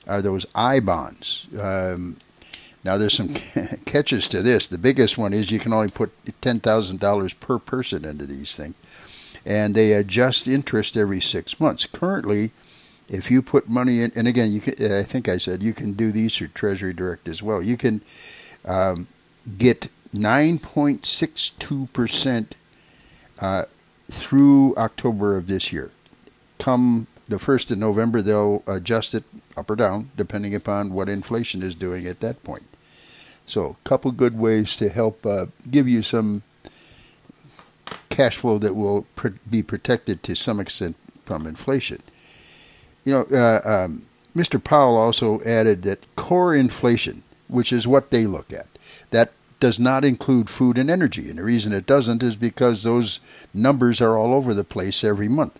are 0.06 0.22
those 0.22 0.46
I 0.54 0.80
bonds. 0.80 1.46
Um, 1.58 2.16
now, 2.84 2.96
there's 2.96 3.14
some 3.14 3.34
catches 3.86 4.28
to 4.28 4.40
this. 4.40 4.66
The 4.66 4.78
biggest 4.78 5.18
one 5.18 5.32
is 5.32 5.50
you 5.50 5.58
can 5.58 5.72
only 5.72 5.88
put 5.88 6.12
$10,000 6.24 7.40
per 7.40 7.58
person 7.58 8.04
into 8.04 8.24
these 8.24 8.54
things, 8.54 8.74
and 9.44 9.74
they 9.74 9.92
adjust 9.92 10.46
interest 10.46 10.96
every 10.96 11.20
six 11.20 11.58
months. 11.60 11.86
Currently, 11.86 12.52
if 13.08 13.30
you 13.30 13.40
put 13.42 13.68
money 13.68 14.02
in, 14.02 14.12
and 14.14 14.28
again, 14.28 14.50
you 14.50 14.60
can, 14.60 14.92
I 14.92 15.02
think 15.02 15.28
I 15.28 15.38
said 15.38 15.62
you 15.62 15.72
can 15.72 15.92
do 15.92 16.12
these 16.12 16.36
through 16.36 16.48
Treasury 16.48 16.92
Direct 16.92 17.28
as 17.28 17.42
well. 17.42 17.62
You 17.62 17.76
can 17.76 18.02
um, 18.64 19.06
get 19.56 19.88
9.62% 20.12 22.46
uh, 23.40 23.64
through 24.10 24.76
October 24.76 25.36
of 25.36 25.46
this 25.46 25.72
year. 25.72 25.92
Come 26.58 27.06
the 27.28 27.36
1st 27.36 27.70
of 27.72 27.78
November, 27.78 28.22
they'll 28.22 28.62
adjust 28.66 29.14
it 29.14 29.24
up 29.56 29.70
or 29.70 29.76
down 29.76 30.10
depending 30.16 30.54
upon 30.54 30.92
what 30.92 31.08
inflation 31.08 31.62
is 31.62 31.74
doing 31.74 32.06
at 32.06 32.20
that 32.20 32.42
point. 32.42 32.64
So, 33.46 33.76
a 33.82 33.88
couple 33.88 34.12
good 34.12 34.38
ways 34.38 34.76
to 34.76 34.90
help 34.90 35.24
uh, 35.24 35.46
give 35.70 35.88
you 35.88 36.02
some 36.02 36.42
cash 38.10 38.36
flow 38.36 38.58
that 38.58 38.74
will 38.74 39.06
pr- 39.14 39.28
be 39.48 39.62
protected 39.62 40.22
to 40.24 40.34
some 40.34 40.60
extent 40.60 40.96
from 41.24 41.46
inflation. 41.46 42.02
You 43.08 43.14
know, 43.14 43.38
uh, 43.38 43.60
um, 43.64 44.02
Mr. 44.36 44.62
Powell 44.62 44.98
also 44.98 45.40
added 45.40 45.80
that 45.84 46.04
core 46.14 46.54
inflation, 46.54 47.22
which 47.46 47.72
is 47.72 47.88
what 47.88 48.10
they 48.10 48.26
look 48.26 48.52
at, 48.52 48.66
that 49.12 49.32
does 49.60 49.80
not 49.80 50.04
include 50.04 50.50
food 50.50 50.76
and 50.76 50.90
energy. 50.90 51.30
And 51.30 51.38
the 51.38 51.44
reason 51.44 51.72
it 51.72 51.86
doesn't 51.86 52.22
is 52.22 52.36
because 52.36 52.82
those 52.82 53.20
numbers 53.54 54.02
are 54.02 54.18
all 54.18 54.34
over 54.34 54.52
the 54.52 54.62
place 54.62 55.02
every 55.02 55.26
month. 55.26 55.58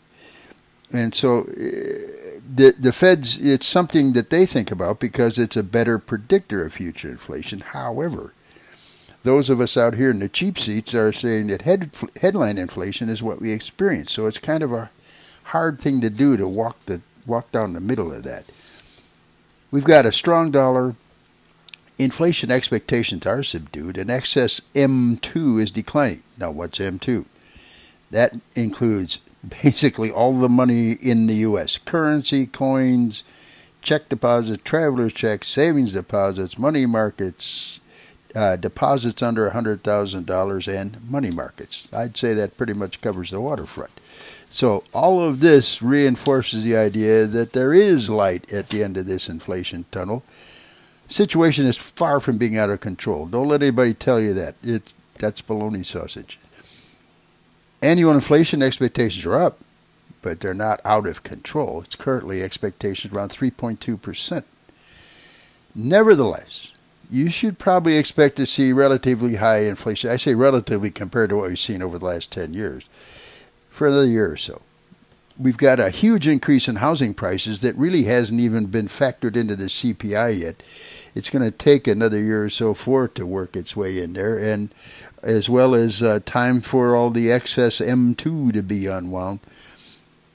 And 0.93 1.15
so 1.15 1.45
uh, 1.45 2.41
the 2.55 2.75
the 2.79 2.93
Feds, 2.93 3.39
it's 3.39 3.67
something 3.67 4.13
that 4.13 4.29
they 4.29 4.45
think 4.45 4.71
about 4.71 5.01
because 5.01 5.39
it's 5.39 5.57
a 5.57 5.63
better 5.63 5.99
predictor 5.99 6.63
of 6.63 6.75
future 6.75 7.09
inflation. 7.09 7.61
However, 7.61 8.35
those 9.23 9.49
of 9.49 9.59
us 9.59 9.79
out 9.79 9.95
here 9.95 10.11
in 10.11 10.19
the 10.19 10.29
cheap 10.29 10.59
seats 10.59 10.95
are 10.95 11.15
saying 11.15 11.47
that 11.47 11.63
head, 11.63 11.93
headline 12.21 12.59
inflation 12.59 13.09
is 13.09 13.23
what 13.23 13.41
we 13.41 13.53
experience. 13.53 14.13
So 14.13 14.27
it's 14.27 14.39
kind 14.39 14.63
of 14.63 14.71
a 14.71 14.91
hard 15.45 15.81
thing 15.81 16.03
to 16.03 16.11
do 16.11 16.37
to 16.37 16.47
walk 16.47 16.81
the 16.81 17.01
walk 17.29 17.53
down 17.53 17.73
the 17.73 17.81
middle 17.81 18.13
of 18.13 18.25
that. 18.25 18.45
We've 19.71 19.85
got 19.85 20.07
a 20.07 20.13
strong 20.13 20.51
dollar. 20.51 20.97
Inflation 21.99 22.51
expectations 22.51 23.27
are 23.27 23.43
subdued, 23.43 23.99
and 23.99 24.11
excess 24.11 24.61
M2 24.75 25.61
is 25.61 25.71
declining. 25.71 26.23
Now, 26.39 26.51
what's 26.51 26.79
M2? 26.79 27.27
That 28.11 28.35
includes 28.55 29.21
basically 29.63 30.11
all 30.11 30.39
the 30.39 30.49
money 30.49 30.93
in 30.93 31.27
the 31.27 31.35
U.S. 31.35 31.79
currency, 31.79 32.47
coins, 32.47 33.25
check 33.83 34.09
deposits, 34.09 34.63
traveler's 34.65 35.13
checks, 35.13 35.49
savings 35.49 35.93
deposits, 35.93 36.59
money 36.59 36.87
markets, 36.87 37.81
uh, 38.35 38.57
deposits 38.57 39.23
under 39.23 39.51
$100,000, 39.51 40.81
and 40.81 41.11
money 41.11 41.31
markets. 41.31 41.89
I'd 41.93 42.17
say 42.17 42.35
that 42.35 42.57
pretty 42.57 42.75
much 42.75 43.01
covers 43.01 43.31
the 43.31 43.41
waterfront. 43.41 44.01
So, 44.51 44.85
all 44.95 45.23
of 45.23 45.41
this 45.41 45.83
reinforces 45.83 46.65
the 46.65 46.77
idea 46.77 47.27
that 47.27 47.53
there 47.53 47.75
is 47.75 48.09
light 48.09 48.51
at 48.53 48.71
the 48.71 48.83
end 48.83 48.97
of 48.97 49.07
this 49.07 49.29
inflation 49.29 49.85
tunnel. 49.91 50.23
Situation 51.07 51.67
is 51.67 51.77
far 51.77 52.19
from 52.19 52.39
being 52.39 52.57
out 52.57 52.71
of 52.71 52.81
control. 52.81 53.27
Don't 53.27 53.49
let 53.49 53.63
anybody 53.63 53.93
tell 53.95 54.21
you 54.21 54.33
that. 54.35 54.55
It, 54.63 54.95
that's 55.19 55.43
baloney 55.43 55.85
sausage. 55.85 56.39
Annual 57.83 58.15
inflation 58.15 58.63
expectations 58.63 59.25
are 59.27 59.39
up, 59.39 59.59
but 60.23 60.41
they're 60.41 60.55
not 60.55 60.81
out 60.85 61.07
of 61.07 61.23
control. 61.23 61.83
It's 61.83 61.95
currently 61.95 62.43
expectations 62.43 63.13
around 63.13 63.31
3.2%. 63.31 64.45
Nevertheless, 65.75 66.73
you 67.11 67.29
should 67.29 67.59
probably 67.59 67.97
expect 67.97 68.37
to 68.37 68.47
see 68.47 68.73
relatively 68.73 69.37
high 69.37 69.61
inflation. 69.61 70.11
I 70.11 70.17
say 70.17 70.35
relatively 70.35 70.91
compared 70.91 71.31
to 71.31 71.37
what 71.37 71.49
we've 71.49 71.59
seen 71.59 71.83
over 71.83 71.99
the 71.99 72.07
last 72.07 72.33
10 72.33 72.53
years 72.55 72.89
for 73.79 73.87
another 73.87 74.07
year 74.07 74.31
or 74.31 74.37
so. 74.37 74.61
We've 75.39 75.57
got 75.57 75.79
a 75.79 75.91
huge 75.91 76.27
increase 76.27 76.67
in 76.67 76.77
housing 76.77 77.15
prices 77.15 77.61
that 77.61 77.77
really 77.77 78.03
hasn't 78.03 78.41
even 78.41 78.67
been 78.67 78.89
factored 78.89 79.37
into 79.37 79.55
the 79.55 79.67
CPI 79.67 80.41
yet. 80.41 80.65
It's 81.15 81.31
going 81.31 81.45
to 81.45 81.57
take 81.57 81.87
another 81.87 82.19
year 82.19 82.45
or 82.45 82.51
so 82.51 82.75
for 82.75 83.05
it 83.05 83.15
to 83.15 83.25
work 83.25 83.55
its 83.55 83.77
way 83.77 84.03
in 84.03 84.15
there. 84.15 84.37
And 84.37 84.75
as 85.23 85.49
well 85.49 85.77
as 85.77 86.03
uh, 86.03 86.19
time 86.25 86.61
for 86.61 86.97
all 86.97 87.11
the 87.11 87.31
excess 87.31 87.81
M2 87.81 88.53
to 88.53 88.63
be 88.65 88.87
unwound. 88.87 89.39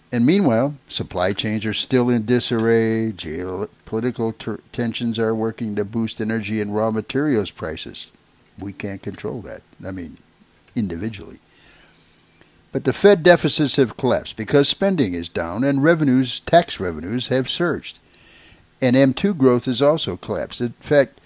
And 0.10 0.26
meanwhile, 0.26 0.78
supply 0.88 1.34
chains 1.34 1.66
are 1.66 1.74
still 1.74 2.10
in 2.10 2.26
disarray. 2.26 3.12
Geopolitical 3.12 4.38
ter- 4.38 4.62
tensions 4.72 5.20
are 5.20 5.36
working 5.36 5.76
to 5.76 5.84
boost 5.84 6.22
energy 6.22 6.62
and 6.62 6.74
raw 6.74 6.92
materials 6.92 7.52
prices. 7.52 8.10
We 8.58 8.72
can't 8.72 9.02
control 9.02 9.42
that. 9.42 9.64
I 9.86 9.92
mean, 9.92 10.18
individually. 10.78 11.40
But 12.74 12.86
the 12.86 12.92
Fed 12.92 13.22
deficits 13.22 13.76
have 13.76 13.98
collapsed 13.98 14.36
because 14.36 14.68
spending 14.68 15.14
is 15.14 15.30
down 15.30 15.64
and 15.64 15.84
revenues, 15.84 16.40
tax 16.40 16.80
revenues, 16.80 17.28
have 17.28 17.48
surged. 17.48 18.00
And 18.82 18.96
M2 18.96 19.38
growth 19.38 19.66
has 19.66 19.80
also 19.80 20.18
collapsed. 20.18 20.60
In 20.60 20.74
fact, 20.82 21.22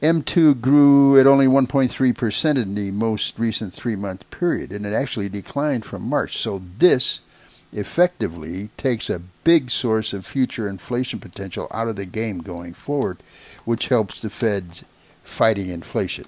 M2 0.00 0.62
grew 0.62 1.20
at 1.20 1.26
only 1.26 1.46
1.3% 1.46 2.56
in 2.56 2.74
the 2.74 2.90
most 2.90 3.38
recent 3.38 3.74
three 3.74 3.96
month 3.96 4.28
period, 4.30 4.72
and 4.72 4.86
it 4.86 4.94
actually 4.94 5.28
declined 5.28 5.84
from 5.84 6.08
March. 6.08 6.38
So, 6.38 6.62
this 6.78 7.20
effectively 7.70 8.70
takes 8.78 9.10
a 9.10 9.20
big 9.44 9.70
source 9.70 10.14
of 10.14 10.24
future 10.24 10.66
inflation 10.66 11.20
potential 11.20 11.68
out 11.70 11.88
of 11.88 11.96
the 11.96 12.06
game 12.06 12.38
going 12.38 12.72
forward, 12.72 13.18
which 13.66 13.88
helps 13.88 14.22
the 14.22 14.30
Fed 14.30 14.84
fighting 15.22 15.68
inflation. 15.68 16.24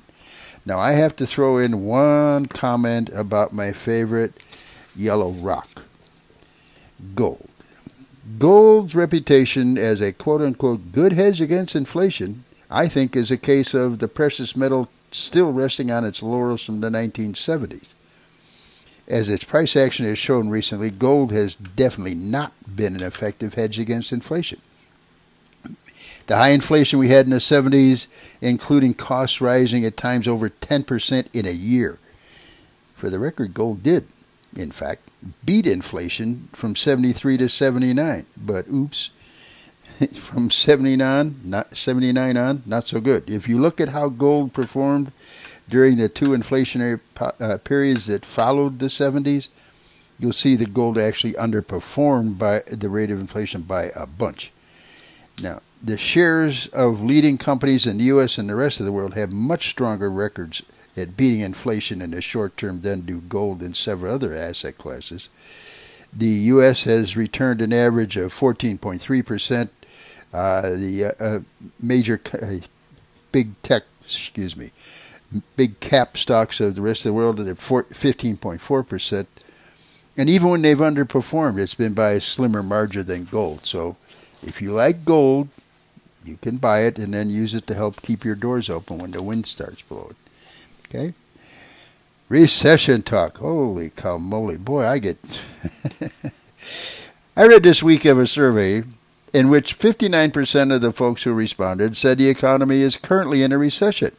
Now, 0.67 0.79
I 0.79 0.93
have 0.93 1.17
to 1.17 1.27
throw 1.27 1.59
in 1.59 1.85
one 1.85 2.47
comment 2.47 3.11
about 3.11 3.53
my 3.53 3.73
favorite 3.73 4.43
yellow 4.95 5.31
rock 5.31 5.83
gold. 7.15 7.49
Gold's 8.39 8.95
reputation 8.95 9.79
as 9.79 10.01
a 10.01 10.13
quote 10.13 10.43
unquote 10.43 10.93
good 10.93 11.13
hedge 11.13 11.41
against 11.41 11.75
inflation 11.75 12.45
I 12.71 12.87
think 12.87 13.17
is 13.17 13.33
a 13.33 13.37
case 13.37 13.75
of 13.75 13.99
the 13.99 14.07
precious 14.07 14.57
metal 14.57 14.89
still 15.11 15.53
resting 15.53 15.91
on 15.91 16.05
its 16.05 16.23
laurels 16.23 16.63
from 16.63 16.81
the 16.81 16.89
1970s. 16.89 17.95
As 19.09 19.29
its 19.29 19.43
price 19.43 19.75
action 19.75 20.07
has 20.07 20.19
shown 20.19 20.51
recently, 20.51 20.91
gold 20.91 21.33
has 21.33 21.57
definitely 21.57 22.15
not 22.15 22.53
been 22.77 22.95
an 22.95 23.03
effective 23.03 23.55
hedge 23.55 23.81
against 23.81 24.13
inflation. 24.13 24.61
The 26.31 26.37
high 26.37 26.51
inflation 26.51 27.01
we 27.01 27.09
had 27.09 27.27
in 27.27 27.33
the 27.33 27.39
70s, 27.39 28.07
including 28.41 28.95
costs 28.95 29.41
rising 29.41 29.85
at 29.85 29.97
times 29.97 30.29
over 30.29 30.49
10% 30.49 31.27
in 31.33 31.45
a 31.45 31.51
year. 31.51 31.99
For 32.95 33.11
the 33.11 33.19
record, 33.19 33.53
gold 33.53 33.83
did, 33.83 34.07
in 34.55 34.71
fact, 34.71 35.11
beat 35.45 35.67
inflation 35.67 36.49
from 36.53 36.77
73 36.77 37.37
to 37.39 37.49
79. 37.49 38.27
But 38.37 38.69
oops, 38.69 39.11
from 40.21 40.53
79, 40.53 41.41
not 41.43 41.77
79 41.77 42.37
on, 42.37 42.63
not 42.65 42.85
so 42.85 43.01
good. 43.01 43.29
If 43.29 43.49
you 43.49 43.59
look 43.59 43.81
at 43.81 43.89
how 43.89 44.09
gold 44.09 44.53
performed 44.53 45.11
during 45.69 45.97
the 45.97 46.09
two 46.09 46.27
inflationary 46.27 47.01
uh, 47.41 47.59
periods 47.59 48.07
that 48.07 48.25
followed 48.25 48.79
the 48.79 48.87
70s, 48.87 49.49
you'll 50.21 50.33
see 50.33 50.55
that 50.55 50.75
gold 50.75 50.97
actually 50.97 51.33
underperformed 51.33 52.39
by 52.39 52.61
the 52.69 52.89
rate 52.89 53.11
of 53.11 53.19
inflation 53.19 53.63
by 53.63 53.91
a 53.97 54.07
bunch. 54.07 54.53
Now, 55.43 55.63
the 55.83 55.97
shares 55.97 56.67
of 56.69 57.03
leading 57.03 57.39
companies 57.39 57.87
in 57.87 57.99
the 57.99 58.05
U.S. 58.05 58.39
and 58.39 58.49
the 58.49 58.55
rest 58.55 58.81
of 58.81 58.87
the 58.87 58.93
world 58.93 59.15
have 59.15 59.33
much 59.33 59.71
stronger 59.71 60.11
records 60.11 60.63
at 60.97 61.17
beating 61.17 61.41
inflation 61.41 62.03
in 62.03 62.11
the 62.11 62.21
short 62.21 62.57
term 62.57 62.83
than 62.83 63.01
do 63.01 63.21
gold 63.21 63.61
and 63.61 63.77
several 63.77 64.15
other 64.15 64.35
asset 64.35 64.77
classes. 64.77 65.29
The 66.13 66.27
U.S. 66.27 66.85
has 66.85 67.17
returned 67.17 67.63
an 67.63 67.73
average 67.73 68.17
of 68.17 68.35
14.3 68.35 69.25
percent. 69.25 69.71
Uh, 70.33 70.71
the 70.71 71.05
uh, 71.19 71.25
uh, 71.25 71.41
major 71.81 72.21
uh, 72.41 72.57
big 73.33 73.61
tech, 73.63 73.83
excuse 74.03 74.57
me, 74.57 74.71
big 75.57 75.81
cap 75.81 76.17
stocks 76.17 76.61
of 76.61 76.75
the 76.75 76.83
rest 76.83 77.01
of 77.01 77.11
the 77.11 77.15
world 77.15 77.41
at 77.41 77.57
15.4 77.57 78.87
percent. 78.87 79.29
And 80.17 80.29
even 80.29 80.51
when 80.51 80.63
they've 80.63 80.77
underperformed, 80.77 81.59
it's 81.59 81.75
been 81.75 81.95
by 81.95 82.11
a 82.11 82.21
slimmer 82.21 82.63
margin 82.63 83.07
than 83.07 83.25
gold. 83.25 83.65
So 83.65 83.97
if 84.43 84.61
you 84.61 84.73
like 84.73 85.05
gold, 85.05 85.49
you 86.25 86.37
can 86.37 86.57
buy 86.57 86.83
it 86.83 86.99
and 86.99 87.13
then 87.15 87.31
use 87.31 87.55
it 87.55 87.67
to 87.67 87.75
help 87.75 88.03
keep 88.03 88.25
your 88.25 88.35
doors 88.35 88.69
open 88.69 88.99
when 88.99 89.11
the 89.11 89.23
wind 89.23 89.47
starts 89.47 89.83
blowing. 89.83 90.17
Okay? 90.87 91.15
Recession 92.29 93.03
talk. 93.03 93.39
Holy 93.39 93.91
cow 93.91 94.19
moly. 94.19 94.57
Boy, 94.57 94.87
I 94.87 94.99
get. 94.99 95.43
I 97.37 97.47
read 97.47 97.63
this 97.63 97.83
week 97.83 98.05
of 98.05 98.19
a 98.19 98.27
survey 98.27 98.83
in 99.33 99.49
which 99.49 99.79
59% 99.79 100.75
of 100.75 100.81
the 100.81 100.93
folks 100.93 101.23
who 101.23 101.33
responded 101.33 101.97
said 101.97 102.19
the 102.19 102.29
economy 102.29 102.83
is 102.83 102.97
currently 102.97 103.43
in 103.43 103.53
a 103.53 103.59
recession. 103.59 104.13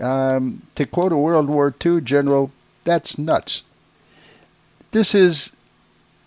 Um, 0.00 0.62
to 0.76 0.86
quote 0.86 1.12
a 1.12 1.16
World 1.16 1.48
War 1.48 1.74
II 1.84 2.00
general, 2.00 2.52
that's 2.84 3.18
nuts. 3.18 3.64
This 4.92 5.14
is, 5.14 5.50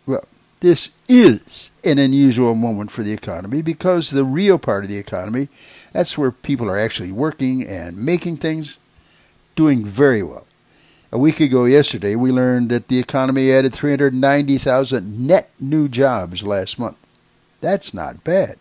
well, 0.06 0.26
this 0.64 0.92
is 1.10 1.72
an 1.84 2.00
unusual 2.00 2.56
moment 2.56 2.90
for 2.90 3.04
the 3.04 3.12
economy 3.12 3.62
because 3.62 4.10
the 4.10 4.24
real 4.24 4.58
part 4.58 4.86
of 4.86 4.90
the 4.90 4.98
economy, 4.98 5.50
that's 5.92 6.18
where 6.18 6.32
people 6.32 6.70
are 6.70 6.80
actually 6.80 7.12
working 7.12 7.68
and 7.68 7.98
making 7.98 8.38
things, 8.38 8.80
doing 9.58 9.86
very 9.86 10.24
well. 10.24 10.48
A 11.12 11.18
week 11.20 11.42
ago 11.42 11.66
yesterday, 11.66 12.16
we 12.16 12.32
learned 12.32 12.70
that 12.70 12.88
the 12.88 12.98
economy 12.98 13.52
added 13.52 13.74
390,000 13.74 15.28
net 15.28 15.50
new 15.60 15.90
jobs 15.90 16.44
last 16.44 16.80
month. 16.80 16.96
That's 17.60 17.94
not 17.94 18.24
bad. 18.24 18.58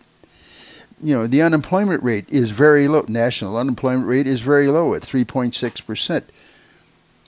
You 1.01 1.15
know, 1.15 1.27
the 1.29 1.43
unemployment 1.43 2.03
rate 2.03 2.29
is 2.29 2.51
very 2.51 2.88
low. 2.88 3.05
National 3.07 3.57
unemployment 3.57 4.09
rate 4.09 4.27
is 4.27 4.41
very 4.41 4.67
low 4.67 4.93
at 4.95 5.03
3.6%. 5.03 6.25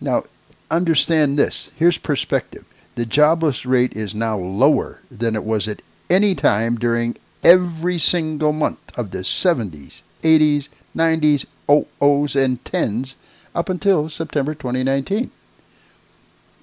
Now, 0.00 0.24
understand 0.68 1.38
this. 1.38 1.70
Here's 1.76 1.96
perspective. 1.96 2.64
The 2.94 3.06
jobless 3.06 3.66
rate 3.66 3.92
is 3.94 4.14
now 4.14 4.38
lower 4.38 5.00
than 5.10 5.34
it 5.34 5.44
was 5.44 5.66
at 5.66 5.82
any 6.08 6.34
time 6.34 6.76
during 6.76 7.16
every 7.42 7.98
single 7.98 8.52
month 8.52 8.96
of 8.96 9.10
the 9.10 9.18
70s, 9.18 10.02
80s, 10.22 10.68
90s, 10.96 11.46
00s, 11.68 12.44
and 12.44 12.62
10s 12.64 13.14
up 13.54 13.68
until 13.68 14.08
September 14.08 14.54
2019. 14.54 15.30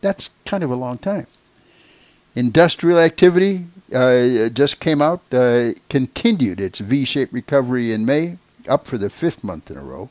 That's 0.02 0.32
kind 0.46 0.64
of 0.64 0.72
a 0.72 0.76
long 0.76 0.98
time. 0.98 1.28
Industrial 2.34 2.98
activity 2.98 3.66
uh, 3.94 4.50
just 4.50 4.80
came 4.80 5.02
out, 5.02 5.22
uh, 5.34 5.74
continued 5.90 6.62
its 6.62 6.80
V 6.80 7.04
shaped 7.04 7.34
recovery 7.34 7.92
in 7.92 8.06
May, 8.06 8.38
up 8.68 8.88
for 8.88 8.98
the 8.98 9.10
fifth 9.10 9.44
month 9.44 9.70
in 9.70 9.78
a 9.78 9.84
row. 9.84 10.10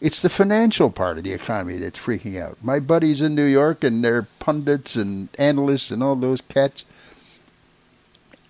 It's 0.00 0.20
the 0.20 0.28
financial 0.28 0.90
part 0.90 1.18
of 1.18 1.24
the 1.24 1.32
economy 1.32 1.76
that's 1.76 1.98
freaking 1.98 2.40
out. 2.40 2.58
My 2.62 2.80
buddies 2.80 3.22
in 3.22 3.34
New 3.34 3.44
York 3.44 3.84
and 3.84 4.04
their 4.04 4.22
pundits 4.38 4.96
and 4.96 5.28
analysts 5.38 5.90
and 5.90 6.02
all 6.02 6.16
those 6.16 6.40
cats. 6.40 6.84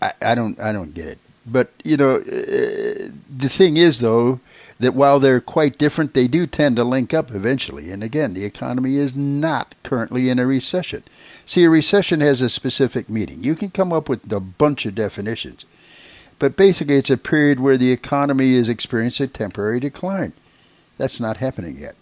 I, 0.01 0.13
I 0.23 0.35
don't 0.35 0.59
I 0.61 0.73
don't 0.73 0.95
get 0.95 1.07
it. 1.07 1.19
But 1.47 1.71
you 1.85 1.97
know, 1.97 2.17
uh, 2.17 3.11
the 3.29 3.49
thing 3.49 3.77
is 3.77 4.01
though 4.01 4.41
that 4.81 4.95
while 4.95 5.21
they're 5.21 5.41
quite 5.41 5.79
different, 5.79 6.15
they 6.15 6.27
do 6.27 6.47
tend 6.47 6.77
to 6.77 6.85
link 6.85 7.13
up 7.15 7.31
eventually. 7.33 7.91
And 7.91 8.03
again, 8.03 8.35
the 8.35 8.45
economy 8.45 8.97
is 8.97 9.17
not 9.17 9.75
currently 9.83 10.31
in 10.31 10.39
a 10.39 10.47
recession. 10.47 11.05
See, 11.47 11.65
a 11.65 11.71
recession 11.71 12.21
has 12.21 12.41
a 12.41 12.49
specific 12.49 13.11
meaning. 13.11 13.45
You 13.45 13.55
can 13.55 13.71
come 13.71 13.93
up 13.93 14.09
with 14.09 14.33
a 14.33 14.41
bunch 14.41 14.87
of 14.87 14.95
definitions, 14.95 15.67
but 16.39 16.57
basically, 16.57 16.97
it's 16.97 17.11
a 17.11 17.19
period 17.19 17.61
where 17.61 17.77
the 17.77 17.93
economy 17.93 18.55
is 18.55 18.69
experiencing 18.69 19.25
a 19.25 19.29
temporary 19.29 19.81
decline. 19.81 20.33
That's 20.97 21.21
not 21.21 21.39
happening 21.39 21.77
yet. 21.79 21.97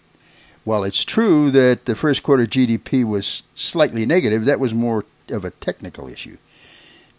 While 0.63 0.83
it's 0.83 1.03
true 1.03 1.51
that 1.51 1.85
the 1.85 1.95
first 1.95 2.23
quarter 2.23 2.45
GDP 2.45 3.05
was 3.05 3.43
slightly 3.55 4.05
negative, 4.05 4.45
that 4.45 4.59
was 4.59 4.73
more 4.73 5.05
of 5.29 5.43
a 5.43 5.51
technical 5.51 6.07
issue. 6.07 6.37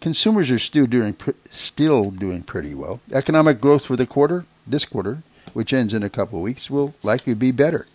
Consumers 0.01 0.51
are 0.51 0.59
still 0.59 0.87
doing 0.87 1.17
still 1.51 2.11
doing 2.11 2.43
pretty 2.43 2.75
well. 2.75 3.01
Economic 3.13 3.61
growth 3.61 3.87
for 3.87 3.97
the 3.97 4.07
quarter, 4.07 4.45
this 4.67 4.85
quarter, 4.85 5.23
which 5.53 5.73
ends 5.73 5.95
in 5.95 6.03
a 6.03 6.11
couple 6.11 6.39
of 6.39 6.45
weeks, 6.45 6.71
will 6.71 6.95
likely 7.03 7.35
be 7.35 7.53
better. 7.53 7.87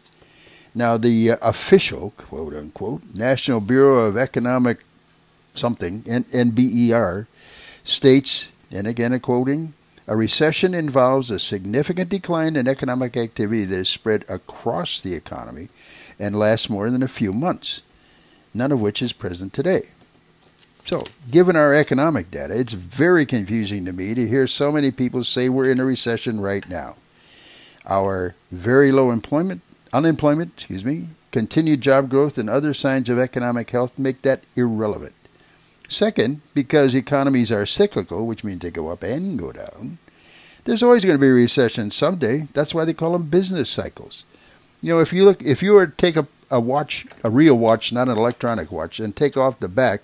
Now, 0.75 0.97
the 0.97 1.31
uh, 1.31 1.37
official 1.41 2.13
quote 2.17 2.53
unquote 2.53 3.03
National 3.13 3.59
Bureau 3.59 4.05
of 4.05 4.17
Economic 4.17 4.79
something 5.53 6.01
NBER 6.03 7.27
states, 7.83 8.51
and 8.71 8.87
again 8.87 9.13
a 9.13 9.19
quoting, 9.19 9.73
a 10.09 10.15
recession 10.15 10.73
involves 10.73 11.29
a 11.29 11.37
significant 11.37 12.09
decline 12.09 12.55
in 12.55 12.67
economic 12.67 13.15
activity 13.15 13.63
that 13.63 13.77
is 13.77 13.89
spread 13.89 14.25
across 14.27 14.99
the 14.99 15.13
economy 15.13 15.69
and 16.17 16.35
lasts 16.35 16.67
more 16.67 16.89
than 16.89 17.03
a 17.03 17.07
few 17.07 17.31
months, 17.31 17.83
none 18.51 18.71
of 18.71 18.81
which 18.81 19.03
is 19.03 19.13
present 19.13 19.53
today. 19.53 19.83
So, 20.83 21.03
given 21.29 21.55
our 21.55 21.75
economic 21.75 22.31
data, 22.31 22.59
it's 22.59 22.73
very 22.73 23.23
confusing 23.27 23.85
to 23.85 23.93
me 23.93 24.15
to 24.15 24.27
hear 24.27 24.47
so 24.47 24.71
many 24.71 24.89
people 24.89 25.23
say 25.23 25.47
we're 25.47 25.69
in 25.69 25.79
a 25.79 25.85
recession 25.85 26.39
right 26.39 26.67
now. 26.67 26.95
Our 27.85 28.33
very 28.51 28.91
low 28.91 29.11
employment, 29.11 29.61
unemployment, 29.93 30.53
excuse 30.55 30.83
me, 30.83 31.09
continued 31.29 31.81
job 31.81 32.09
growth, 32.09 32.39
and 32.39 32.49
other 32.49 32.73
signs 32.73 33.09
of 33.09 33.19
economic 33.19 33.69
health 33.69 33.99
make 33.99 34.23
that 34.23 34.41
irrelevant. 34.55 35.13
Second, 35.89 36.41
because 36.53 36.93
economies 36.93 37.51
are 37.51 37.65
cyclical, 37.65 38.27
which 38.27 38.43
means 38.43 38.59
they 38.59 38.69
go 38.69 38.89
up 38.89 39.01
and 39.01 39.39
go 39.39 39.51
down, 39.51 39.97
there's 40.63 40.83
always 40.83 41.03
going 41.03 41.17
to 41.17 41.21
be 41.21 41.29
a 41.29 41.33
recession 41.33 41.89
someday. 41.89 42.47
That's 42.53 42.75
why 42.75 42.85
they 42.85 42.93
call 42.93 43.13
them 43.13 43.25
business 43.25 43.71
cycles. 43.71 44.23
You 44.81 44.93
know, 44.93 44.99
if 44.99 45.11
you 45.11 45.25
look, 45.25 45.41
if 45.41 45.63
you 45.63 45.73
were 45.73 45.87
to 45.87 45.95
take 45.95 46.15
a, 46.15 46.27
a 46.51 46.59
watch, 46.59 47.07
a 47.23 47.29
real 47.31 47.57
watch, 47.57 47.91
not 47.91 48.07
an 48.07 48.19
electronic 48.19 48.71
watch, 48.71 48.99
and 48.99 49.15
take 49.15 49.35
off 49.35 49.59
the 49.59 49.67
back, 49.67 50.01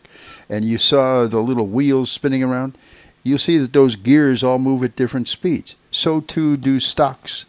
and 0.49 0.65
you 0.65 0.79
saw 0.79 1.27
the 1.27 1.39
little 1.39 1.67
wheels 1.67 2.11
spinning 2.11 2.43
around, 2.43 2.77
you'll 3.21 3.37
see 3.37 3.59
that 3.59 3.73
those 3.73 3.95
gears 3.95 4.43
all 4.43 4.57
move 4.57 4.83
at 4.83 4.95
different 4.95 5.27
speeds. 5.27 5.75
So 5.91 6.19
too 6.19 6.57
do 6.57 6.79
stocks 6.79 7.45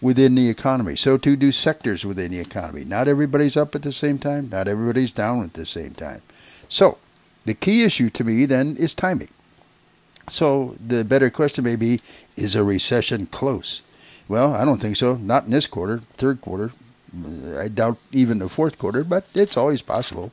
within 0.00 0.36
the 0.36 0.48
economy. 0.48 0.94
So 0.94 1.18
too 1.18 1.34
do 1.34 1.50
sectors 1.50 2.04
within 2.04 2.30
the 2.30 2.40
economy. 2.40 2.84
Not 2.84 3.08
everybody's 3.08 3.56
up 3.56 3.74
at 3.74 3.82
the 3.82 3.92
same 3.92 4.18
time. 4.18 4.48
Not 4.48 4.68
everybody's 4.68 5.12
down 5.12 5.42
at 5.42 5.54
the 5.54 5.66
same 5.66 5.94
time. 5.94 6.22
So 6.68 6.98
the 7.44 7.54
key 7.54 7.84
issue 7.84 8.10
to 8.10 8.24
me 8.24 8.44
then 8.44 8.76
is 8.76 8.94
timing. 8.94 9.28
So 10.28 10.76
the 10.84 11.04
better 11.04 11.30
question 11.30 11.64
may 11.64 11.76
be 11.76 12.00
is 12.36 12.54
a 12.54 12.64
recession 12.64 13.26
close? 13.26 13.82
Well, 14.28 14.54
I 14.54 14.64
don't 14.64 14.80
think 14.80 14.96
so. 14.96 15.16
Not 15.16 15.44
in 15.44 15.50
this 15.50 15.66
quarter, 15.66 15.98
third 16.16 16.40
quarter. 16.40 16.70
I 17.58 17.66
doubt 17.66 17.98
even 18.12 18.38
the 18.38 18.48
fourth 18.48 18.78
quarter, 18.78 19.02
but 19.02 19.24
it's 19.34 19.56
always 19.56 19.82
possible. 19.82 20.30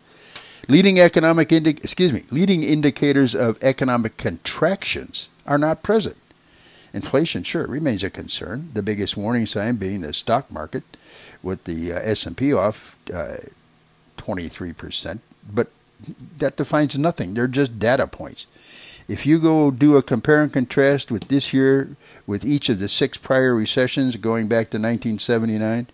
Leading 0.67 0.99
economic 0.99 1.51
indi- 1.51 1.71
excuse 1.71 2.13
me, 2.13 2.23
leading 2.29 2.61
indicators 2.61 3.33
of 3.33 3.57
economic 3.63 4.17
contractions 4.17 5.29
are 5.47 5.57
not 5.57 5.81
present. 5.81 6.17
Inflation 6.93 7.43
sure 7.43 7.65
remains 7.65 8.03
a 8.03 8.09
concern. 8.09 8.69
The 8.73 8.83
biggest 8.83 9.17
warning 9.17 9.45
sign 9.45 9.77
being 9.77 10.01
the 10.01 10.13
stock 10.13 10.51
market, 10.51 10.83
with 11.41 11.63
the 11.63 11.93
uh, 11.93 11.99
S&P 11.99 12.53
off 12.53 12.97
uh, 13.13 13.37
23%, 14.17 15.19
but 15.51 15.69
that 16.38 16.57
defines 16.57 16.97
nothing. 16.97 17.33
They're 17.33 17.47
just 17.47 17.79
data 17.79 18.07
points. 18.07 18.45
If 19.07 19.25
you 19.25 19.39
go 19.39 19.71
do 19.71 19.95
a 19.95 20.03
compare 20.03 20.41
and 20.41 20.51
contrast 20.51 21.12
with 21.12 21.29
this 21.29 21.53
year, 21.53 21.95
with 22.25 22.43
each 22.43 22.67
of 22.67 22.79
the 22.79 22.89
six 22.89 23.17
prior 23.17 23.55
recessions 23.55 24.17
going 24.17 24.47
back 24.47 24.69
to 24.71 24.77
1979, 24.77 25.88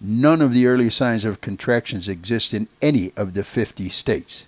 none 0.00 0.42
of 0.42 0.52
the 0.52 0.66
early 0.66 0.90
signs 0.90 1.24
of 1.24 1.40
contractions 1.40 2.08
exist 2.08 2.52
in 2.52 2.68
any 2.82 3.12
of 3.16 3.32
the 3.32 3.44
50 3.44 3.88
states. 3.88 4.46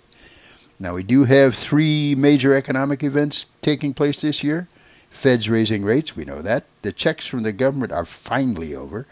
Now, 0.79 0.93
we 0.95 1.03
do 1.03 1.23
have 1.23 1.55
three 1.55 2.13
major 2.15 2.53
economic 2.53 3.01
events 3.01 3.47
taking 3.61 3.93
place 3.93 4.21
this 4.21 4.43
year. 4.43 4.67
Fed's 5.09 5.49
raising 5.49 5.83
rates, 5.83 6.15
we 6.15 6.25
know 6.25 6.41
that. 6.41 6.65
The 6.81 6.91
checks 6.91 7.25
from 7.25 7.43
the 7.43 7.53
government 7.53 7.93
are 7.93 8.05
finally 8.05 8.75
over 8.75 9.07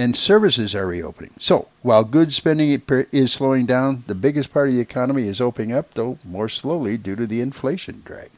and 0.00 0.16
services 0.16 0.74
are 0.74 0.86
reopening. 0.86 1.32
So, 1.36 1.68
while 1.82 2.04
goods 2.04 2.34
spending 2.34 2.82
is 3.12 3.32
slowing 3.34 3.66
down, 3.66 4.04
the 4.06 4.14
biggest 4.14 4.50
part 4.50 4.68
of 4.68 4.74
the 4.74 4.80
economy 4.80 5.24
is 5.24 5.42
opening 5.42 5.74
up, 5.74 5.92
though 5.92 6.16
more 6.24 6.48
slowly 6.48 6.96
due 6.96 7.16
to 7.16 7.26
the 7.26 7.42
inflation 7.42 8.00
drag. 8.02 8.30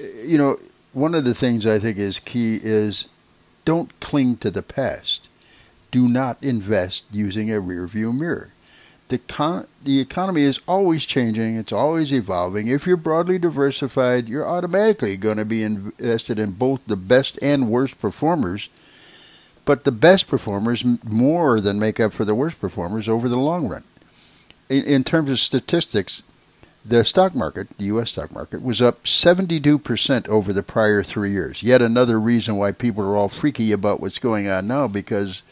Uh, 0.00 0.06
you 0.24 0.38
know, 0.38 0.56
one 0.92 1.16
of 1.16 1.24
the 1.24 1.34
things 1.34 1.66
I 1.66 1.80
think 1.80 1.98
is 1.98 2.20
key 2.20 2.60
is 2.62 3.08
don't 3.64 3.98
cling 3.98 4.36
to 4.36 4.52
the 4.52 4.62
past. 4.62 5.28
Do 5.90 6.06
not 6.06 6.40
invest 6.40 7.06
using 7.10 7.52
a 7.52 7.60
rearview 7.60 8.16
mirror. 8.16 8.50
The, 9.08 9.18
con- 9.18 9.66
the 9.82 9.98
economy 9.98 10.42
is 10.42 10.60
always 10.68 11.04
changing, 11.06 11.56
it's 11.56 11.72
always 11.72 12.12
evolving. 12.12 12.68
If 12.68 12.86
you're 12.86 12.96
broadly 12.96 13.40
diversified, 13.40 14.28
you're 14.28 14.46
automatically 14.46 15.16
going 15.16 15.38
to 15.38 15.44
be 15.44 15.64
invested 15.64 16.38
in 16.38 16.52
both 16.52 16.86
the 16.86 16.96
best 16.96 17.36
and 17.42 17.68
worst 17.68 18.00
performers 18.00 18.68
but 19.64 19.84
the 19.84 19.92
best 19.92 20.28
performers 20.28 20.84
more 21.04 21.60
than 21.60 21.78
make 21.78 21.98
up 22.00 22.12
for 22.12 22.24
the 22.24 22.34
worst 22.34 22.60
performers 22.60 23.08
over 23.08 23.28
the 23.28 23.36
long 23.36 23.68
run. 23.68 23.84
In, 24.68 24.84
in 24.84 25.04
terms 25.04 25.30
of 25.30 25.40
statistics, 25.40 26.22
the 26.84 27.04
stock 27.04 27.34
market, 27.34 27.68
the 27.78 27.84
U.S. 27.86 28.10
stock 28.10 28.32
market, 28.32 28.62
was 28.62 28.82
up 28.82 29.04
72% 29.04 30.28
over 30.28 30.52
the 30.52 30.62
prior 30.62 31.02
three 31.02 31.30
years. 31.30 31.62
Yet 31.62 31.80
another 31.80 32.20
reason 32.20 32.56
why 32.56 32.72
people 32.72 33.04
are 33.04 33.16
all 33.16 33.28
freaky 33.28 33.72
about 33.72 34.00
what's 34.00 34.18
going 34.18 34.48
on 34.48 34.66
now 34.66 34.86
because, 34.86 35.42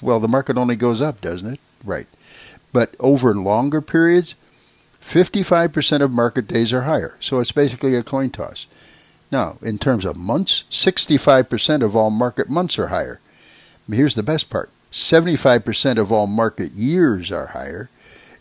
well, 0.00 0.18
the 0.18 0.28
market 0.28 0.58
only 0.58 0.76
goes 0.76 1.00
up, 1.00 1.20
doesn't 1.20 1.54
it? 1.54 1.60
Right. 1.84 2.08
But 2.72 2.96
over 2.98 3.34
longer 3.34 3.80
periods, 3.80 4.34
55% 5.00 6.00
of 6.00 6.10
market 6.10 6.48
days 6.48 6.72
are 6.72 6.82
higher. 6.82 7.16
So 7.20 7.38
it's 7.38 7.52
basically 7.52 7.94
a 7.94 8.02
coin 8.02 8.30
toss. 8.30 8.66
Now, 9.30 9.58
in 9.62 9.78
terms 9.78 10.04
of 10.04 10.16
months, 10.16 10.64
65% 10.70 11.82
of 11.82 11.94
all 11.94 12.10
market 12.10 12.50
months 12.50 12.78
are 12.78 12.88
higher. 12.88 13.20
Here's 13.90 14.14
the 14.14 14.22
best 14.22 14.50
part 14.50 14.70
75% 14.92 15.98
of 15.98 16.10
all 16.10 16.26
market 16.26 16.72
years 16.72 17.30
are 17.30 17.48
higher. 17.48 17.90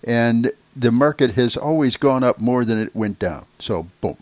And 0.03 0.51
the 0.75 0.91
market 0.91 1.31
has 1.31 1.57
always 1.57 1.97
gone 1.97 2.23
up 2.23 2.39
more 2.39 2.63
than 2.63 2.79
it 2.79 2.95
went 2.95 3.17
down. 3.19 3.45
So, 3.59 3.87
boom. 4.01 4.17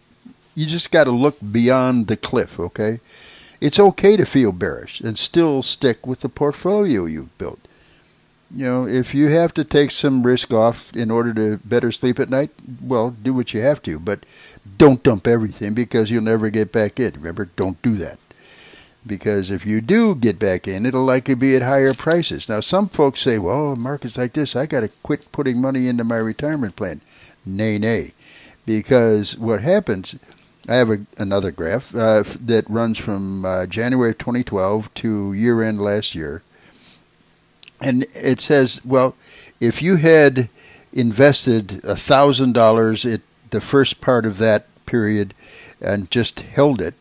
You 0.55 0.65
just 0.65 0.91
got 0.91 1.05
to 1.05 1.11
look 1.11 1.37
beyond 1.51 2.07
the 2.07 2.15
cliff, 2.15 2.59
okay? 2.59 2.99
It's 3.59 3.79
okay 3.79 4.17
to 4.17 4.25
feel 4.25 4.51
bearish 4.51 4.99
and 5.01 5.17
still 5.17 5.61
stick 5.61 6.05
with 6.05 6.19
the 6.19 6.29
portfolio 6.29 7.05
you've 7.05 7.35
built. 7.37 7.59
You 8.55 8.65
know, 8.65 8.87
if 8.87 9.15
you 9.15 9.29
have 9.29 9.53
to 9.55 9.63
take 9.63 9.89
some 9.89 10.21
risk 10.21 10.53
off 10.53 10.95
in 10.95 11.09
order 11.09 11.33
to 11.33 11.59
better 11.65 11.91
sleep 11.91 12.19
at 12.19 12.29
night, 12.29 12.51
well, 12.81 13.15
do 13.23 13.33
what 13.33 13.51
you 13.51 13.61
have 13.61 13.81
to, 13.83 13.97
but 13.97 14.25
don't 14.77 15.01
dump 15.01 15.25
everything 15.25 15.73
because 15.73 16.11
you'll 16.11 16.23
never 16.23 16.51
get 16.51 16.71
back 16.71 16.99
in. 16.99 17.13
Remember, 17.13 17.45
don't 17.55 17.81
do 17.81 17.95
that. 17.95 18.19
Because 19.05 19.51
if 19.51 19.65
you 19.65 19.81
do 19.81 20.15
get 20.15 20.39
back 20.39 20.67
in, 20.67 20.85
it'll 20.85 21.03
likely 21.03 21.35
be 21.35 21.55
at 21.55 21.61
higher 21.61 21.93
prices. 21.93 22.47
Now, 22.47 22.61
some 22.61 22.87
folks 22.87 23.21
say, 23.21 23.37
well, 23.37 23.75
markets 23.75 24.17
like 24.17 24.33
this, 24.33 24.55
I 24.55 24.65
got 24.65 24.81
to 24.81 24.87
quit 24.87 25.31
putting 25.31 25.59
money 25.59 25.87
into 25.87 26.03
my 26.03 26.17
retirement 26.17 26.75
plan. 26.75 27.01
Nay, 27.45 27.77
nay. 27.77 28.13
Because 28.65 29.37
what 29.37 29.61
happens, 29.61 30.15
I 30.69 30.75
have 30.75 30.89
a, 30.89 31.05
another 31.17 31.51
graph 31.51 31.93
uh, 31.93 32.23
that 32.39 32.69
runs 32.69 32.97
from 32.97 33.43
uh, 33.43 33.65
January 33.65 34.15
2012 34.15 34.93
to 34.93 35.33
year 35.33 35.61
end 35.61 35.81
last 35.81 36.15
year 36.15 36.43
and 37.83 38.05
it 38.15 38.39
says, 38.39 38.83
well, 38.85 39.15
if 39.59 39.81
you 39.81 39.97
had 39.97 40.49
invested 40.93 41.83
a 41.83 41.95
thousand 41.95 42.53
dollars 42.53 43.05
at 43.05 43.21
the 43.49 43.61
first 43.61 43.99
part 43.99 44.25
of 44.25 44.37
that 44.37 44.67
period 44.85 45.33
and 45.81 46.09
just 46.09 46.39
held 46.39 46.81
it, 46.81 46.95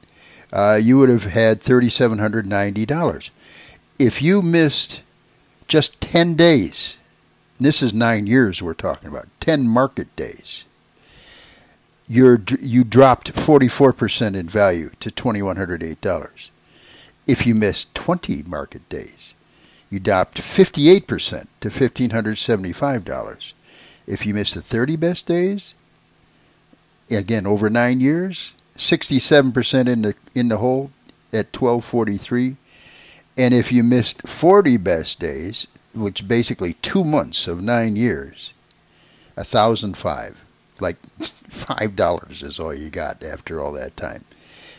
uh, 0.52 0.78
you 0.80 0.98
would 0.98 1.08
have 1.08 1.24
had 1.24 1.60
thirty-seven 1.60 2.18
hundred 2.18 2.46
ninety 2.46 2.84
dollars. 2.84 3.30
If 3.98 4.20
you 4.20 4.42
missed 4.42 5.02
just 5.68 6.00
ten 6.00 6.34
days, 6.34 6.98
this 7.58 7.82
is 7.82 7.94
nine 7.94 8.26
years 8.26 8.62
we're 8.62 8.74
talking 8.74 9.08
about, 9.08 9.28
ten 9.40 9.68
market 9.68 10.14
days. 10.16 10.64
You're, 12.08 12.42
you 12.60 12.84
dropped 12.84 13.32
44% 13.32 14.34
in 14.34 14.46
value 14.46 14.90
to 15.00 15.10
$2,108. 15.10 16.50
If 17.26 17.46
you 17.46 17.54
missed 17.54 17.94
20 17.94 18.42
market 18.42 18.86
days, 18.90 19.34
you 19.88 20.00
dropped 20.00 20.38
58% 20.38 21.46
to 21.60 21.68
$1,575. 21.70 23.52
If 24.06 24.26
you 24.26 24.34
missed 24.34 24.54
the 24.54 24.60
30 24.62 24.96
best 24.96 25.26
days, 25.26 25.74
again, 27.10 27.46
over 27.46 27.70
nine 27.70 28.00
years, 28.00 28.52
67% 28.76 29.88
in 29.88 30.02
the, 30.02 30.14
in 30.35 30.48
the 30.48 30.58
hole 30.58 30.90
at 31.32 31.54
1243. 31.56 32.56
And 33.37 33.54
if 33.54 33.72
you 33.72 33.82
missed 33.82 34.26
40 34.26 34.76
best 34.78 35.20
days, 35.20 35.68
which 35.94 36.26
basically 36.28 36.74
two 36.74 37.04
months 37.04 37.46
of 37.46 37.62
nine 37.62 37.96
years, 37.96 38.52
a 39.37 39.40
1005 39.40 40.37
like 40.80 41.00
$5 41.20 42.42
is 42.42 42.61
all 42.61 42.74
you 42.74 42.90
got 42.90 43.22
after 43.22 43.61
all 43.61 43.72
that 43.72 43.96
time. 43.96 44.24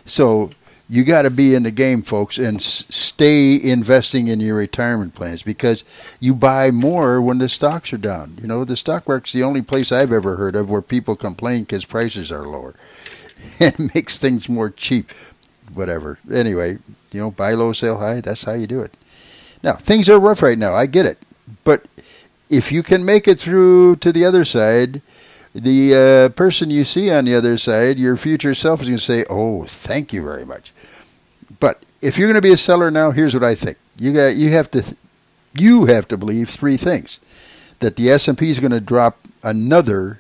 So 0.06 0.52
you 0.90 1.04
got 1.04 1.22
to 1.24 1.30
be 1.30 1.56
in 1.56 1.64
the 1.64 1.72
game, 1.72 2.02
folks, 2.02 2.38
and 2.38 2.58
s- 2.58 2.84
stay 2.90 3.60
investing 3.60 4.28
in 4.28 4.40
your 4.42 4.58
retirement 4.58 5.16
plans 5.16 5.42
because 5.42 5.84
you 6.20 6.36
buy 6.36 6.72
more 6.72 7.22
when 7.22 7.38
the 7.38 7.48
stocks 7.48 7.94
are 7.94 7.98
down. 7.98 8.38
You 8.42 8.48
know, 8.48 8.66
the 8.66 8.76
stock 8.76 9.08
market's 9.08 9.34
the 9.34 9.44
only 9.44 9.62
place 9.62 9.92
I've 9.92 10.12
ever 10.12 10.36
heard 10.36 10.56
of 10.56 10.70
where 10.70 10.82
people 10.82 11.16
complain 11.16 11.64
because 11.64 11.86
prices 11.86 12.32
are 12.32 12.46
lower. 12.46 12.76
it 13.60 13.96
makes 13.96 14.18
things 14.18 14.50
more 14.50 14.70
cheap. 14.70 15.12
Whatever. 15.74 16.20
Anyway, 16.32 16.78
you 17.12 17.20
know, 17.20 17.32
buy 17.32 17.54
low, 17.54 17.74
sell 17.74 18.00
high. 18.00 18.22
That's 18.22 18.44
how 18.44 18.54
you 18.54 18.68
do 18.68 18.82
it. 18.82 18.96
Now, 19.64 19.74
things 19.74 20.10
are 20.10 20.20
rough 20.20 20.42
right 20.42 20.58
now. 20.58 20.76
I 20.76 20.86
get 20.86 21.06
it. 21.06 21.20
But 21.64 21.86
if 22.50 22.72
you 22.72 22.84
can 22.84 23.06
make 23.06 23.28
it 23.28 23.40
through 23.40 23.98
to 23.98 24.12
the 24.12 24.26
other 24.26 24.46
side, 24.46 25.02
the 25.56 25.96
uh, 25.96 26.30
person 26.30 26.70
you 26.70 26.84
see 26.84 27.12
on 27.12 27.26
the 27.26 27.36
other 27.36 27.58
side, 27.58 27.98
your 27.98 28.18
future 28.18 28.54
self 28.54 28.82
is 28.82 28.90
going 28.90 29.00
to 29.00 29.04
say, 29.04 29.26
"Oh, 29.30 29.66
thank 29.66 30.12
you 30.12 30.24
very 30.24 30.46
much." 30.46 30.74
But 31.60 31.86
if 32.02 32.18
you're 32.18 32.28
going 32.28 32.42
to 32.42 32.48
be 32.48 32.54
a 32.54 32.58
seller 32.58 32.92
now, 32.92 33.12
here's 33.12 33.34
what 33.34 33.44
I 33.44 33.56
think: 33.56 33.78
you 33.98 34.14
got 34.14 34.36
you 34.36 34.52
have 34.52 34.70
to 34.72 34.84
you 35.56 35.86
have 35.86 36.08
to 36.10 36.18
believe 36.18 36.50
three 36.50 36.78
things: 36.78 37.20
that 37.80 37.96
the 37.96 38.10
S 38.10 38.28
and 38.28 38.38
P 38.38 38.50
is 38.50 38.60
going 38.60 38.72
to 38.72 38.82
drop 38.82 39.20
another 39.44 40.20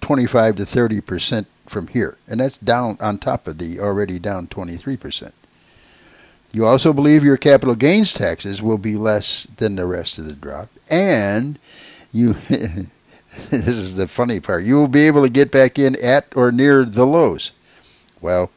25 0.00 0.56
to 0.56 0.66
30 0.66 1.00
percent 1.00 1.46
from 1.68 1.88
here, 1.88 2.16
and 2.26 2.40
that's 2.40 2.58
down 2.58 2.96
on 3.00 3.18
top 3.18 3.46
of 3.46 3.58
the 3.58 3.80
already 3.80 4.18
down 4.18 4.46
23 4.46 4.96
percent. 4.96 5.34
You 6.50 6.64
also 6.64 6.92
believe 6.92 7.24
your 7.24 7.36
capital 7.36 7.74
gains 7.74 8.14
taxes 8.14 8.62
will 8.62 8.78
be 8.78 8.96
less 8.96 9.46
than 9.56 9.76
the 9.76 9.86
rest 9.86 10.18
of 10.18 10.26
the 10.26 10.34
drop, 10.34 10.68
and 10.90 11.58
you 12.12 12.32
this 13.50 13.68
is 13.68 13.96
the 13.96 14.08
funny 14.08 14.40
part. 14.40 14.64
You 14.64 14.76
will 14.76 14.88
be 14.88 15.06
able 15.06 15.22
to 15.22 15.30
get 15.30 15.50
back 15.50 15.78
in 15.78 15.96
at 16.02 16.26
or 16.34 16.50
near 16.50 16.84
the 16.84 17.06
lows. 17.06 17.52
Well, 18.20 18.50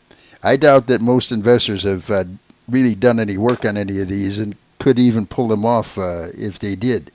I 0.43 0.58
doubt 0.58 0.88
that 0.88 1.02
most 1.02 1.32
investors 1.32 1.84
have 1.84 2.10
uh, 2.10 2.24
really 2.67 2.95
done 2.95 3.19
any 3.19 3.38
work 3.38 3.65
on 3.65 3.78
any 3.78 4.00
of 4.00 4.08
these 4.08 4.39
and 4.39 4.56
could 4.80 4.97
even 4.97 5.28
pull 5.28 5.47
them 5.47 5.65
off 5.65 5.97
uh, 5.97 6.30
if 6.34 6.58
they 6.58 6.76
did. 6.76 7.12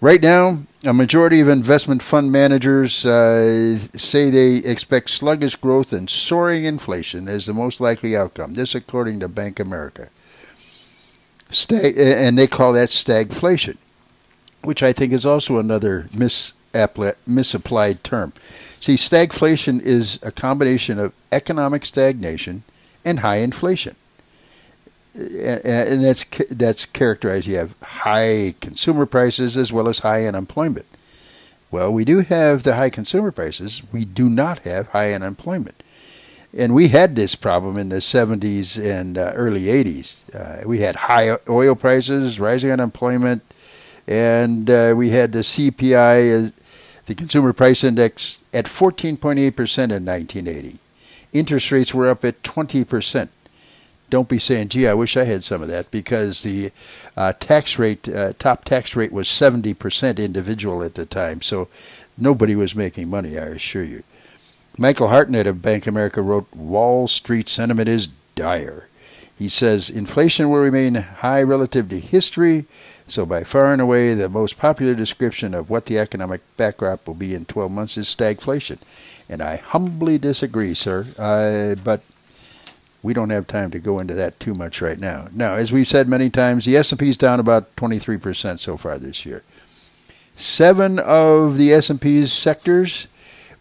Right 0.00 0.20
now, 0.20 0.64
a 0.84 0.92
majority 0.94 1.40
of 1.40 1.48
investment 1.48 2.02
fund 2.02 2.32
managers 2.32 3.04
uh, 3.04 3.78
say 3.96 4.30
they 4.30 4.56
expect 4.56 5.10
sluggish 5.10 5.56
growth 5.56 5.92
and 5.92 6.08
soaring 6.08 6.64
inflation 6.64 7.28
as 7.28 7.46
the 7.46 7.52
most 7.52 7.80
likely 7.80 8.16
outcome. 8.16 8.54
This, 8.54 8.74
according 8.74 9.20
to 9.20 9.28
Bank 9.28 9.60
America. 9.60 10.08
Stag- 11.50 11.98
and 11.98 12.38
they 12.38 12.46
call 12.46 12.72
that 12.72 12.88
stagflation, 12.88 13.76
which 14.62 14.82
I 14.82 14.92
think 14.92 15.12
is 15.12 15.26
also 15.26 15.58
another 15.58 16.08
mis 16.14 16.54
misapplied 17.26 18.04
term. 18.04 18.32
See, 18.78 18.94
stagflation 18.94 19.82
is 19.82 20.20
a 20.22 20.30
combination 20.30 21.00
of 21.00 21.12
economic 21.32 21.84
stagnation 21.84 22.62
and 23.04 23.20
high 23.20 23.38
inflation. 23.38 23.96
And 25.14 26.04
that's 26.04 26.24
that's 26.50 26.86
characterized. 26.86 27.46
You 27.46 27.56
have 27.56 27.74
high 27.82 28.54
consumer 28.60 29.06
prices 29.06 29.56
as 29.56 29.72
well 29.72 29.88
as 29.88 30.00
high 30.00 30.26
unemployment. 30.26 30.86
Well, 31.70 31.92
we 31.92 32.04
do 32.04 32.20
have 32.20 32.62
the 32.62 32.76
high 32.76 32.90
consumer 32.90 33.30
prices. 33.30 33.82
We 33.92 34.04
do 34.04 34.28
not 34.28 34.60
have 34.60 34.88
high 34.88 35.12
unemployment, 35.12 35.82
and 36.56 36.74
we 36.74 36.88
had 36.88 37.16
this 37.16 37.34
problem 37.34 37.76
in 37.76 37.88
the 37.88 37.96
70s 37.96 38.78
and 38.78 39.16
uh, 39.16 39.32
early 39.34 39.64
80s. 39.64 40.22
Uh, 40.34 40.68
we 40.68 40.80
had 40.80 40.96
high 40.96 41.36
oil 41.48 41.76
prices, 41.76 42.40
rising 42.40 42.70
unemployment, 42.70 43.42
and 44.06 44.68
uh, 44.68 44.94
we 44.96 45.10
had 45.10 45.32
the 45.32 45.40
CPI 45.40 46.52
the 47.10 47.14
consumer 47.16 47.52
price 47.52 47.82
index 47.82 48.40
at 48.54 48.66
14.8% 48.66 49.36
in 49.36 49.50
1980. 49.50 50.78
Interest 51.32 51.72
rates 51.72 51.92
were 51.92 52.08
up 52.08 52.24
at 52.24 52.40
20%. 52.44 53.28
Don't 54.10 54.28
be 54.28 54.38
saying, 54.38 54.68
gee, 54.68 54.86
I 54.86 54.94
wish 54.94 55.16
I 55.16 55.24
had 55.24 55.44
some 55.44 55.62
of 55.62 55.68
that, 55.68 55.90
because 55.90 56.42
the 56.42 56.72
uh, 57.16 57.32
tax 57.38 57.78
rate, 57.78 58.08
uh, 58.08 58.32
top 58.38 58.64
tax 58.64 58.96
rate 58.96 59.12
was 59.12 59.28
70% 59.28 60.18
individual 60.18 60.82
at 60.82 60.94
the 60.94 61.06
time. 61.06 61.42
So 61.42 61.68
nobody 62.18 62.54
was 62.54 62.76
making 62.76 63.08
money, 63.08 63.38
I 63.38 63.44
assure 63.44 63.84
you. 63.84 64.02
Michael 64.76 65.08
Hartnett 65.08 65.46
of 65.46 65.62
Bank 65.62 65.86
America 65.86 66.22
wrote, 66.22 66.52
Wall 66.54 67.08
Street 67.08 67.48
sentiment 67.48 67.88
is 67.88 68.08
dire. 68.34 68.88
He 69.38 69.48
says 69.48 69.88
inflation 69.88 70.50
will 70.50 70.58
remain 70.58 70.94
high 70.94 71.42
relative 71.42 71.88
to 71.88 71.98
history 71.98 72.66
so, 73.10 73.26
by 73.26 73.42
far 73.42 73.72
and 73.72 73.82
away, 73.82 74.14
the 74.14 74.28
most 74.28 74.56
popular 74.56 74.94
description 74.94 75.52
of 75.52 75.68
what 75.68 75.86
the 75.86 75.98
economic 75.98 76.42
backdrop 76.56 77.08
will 77.08 77.14
be 77.14 77.34
in 77.34 77.44
12 77.44 77.72
months 77.72 77.98
is 77.98 78.06
stagflation. 78.06 78.78
And 79.28 79.42
I 79.42 79.56
humbly 79.56 80.16
disagree, 80.16 80.74
sir. 80.74 81.06
Uh, 81.18 81.74
but 81.74 82.02
we 83.02 83.14
don't 83.14 83.30
have 83.30 83.46
time 83.46 83.70
to 83.70 83.78
go 83.78 83.98
into 83.98 84.14
that 84.14 84.38
too 84.40 84.54
much 84.54 84.80
right 84.80 84.98
now. 84.98 85.28
Now, 85.32 85.54
as 85.54 85.72
we've 85.72 85.88
said 85.88 86.08
many 86.08 86.28
times, 86.30 86.64
the 86.64 86.76
S&P 86.76 87.08
is 87.08 87.16
down 87.16 87.40
about 87.40 87.74
23% 87.76 88.58
so 88.58 88.76
far 88.76 88.98
this 88.98 89.24
year. 89.24 89.42
Seven 90.36 90.98
of 90.98 91.56
the 91.56 91.72
S&P's 91.72 92.32
sectors 92.32 93.08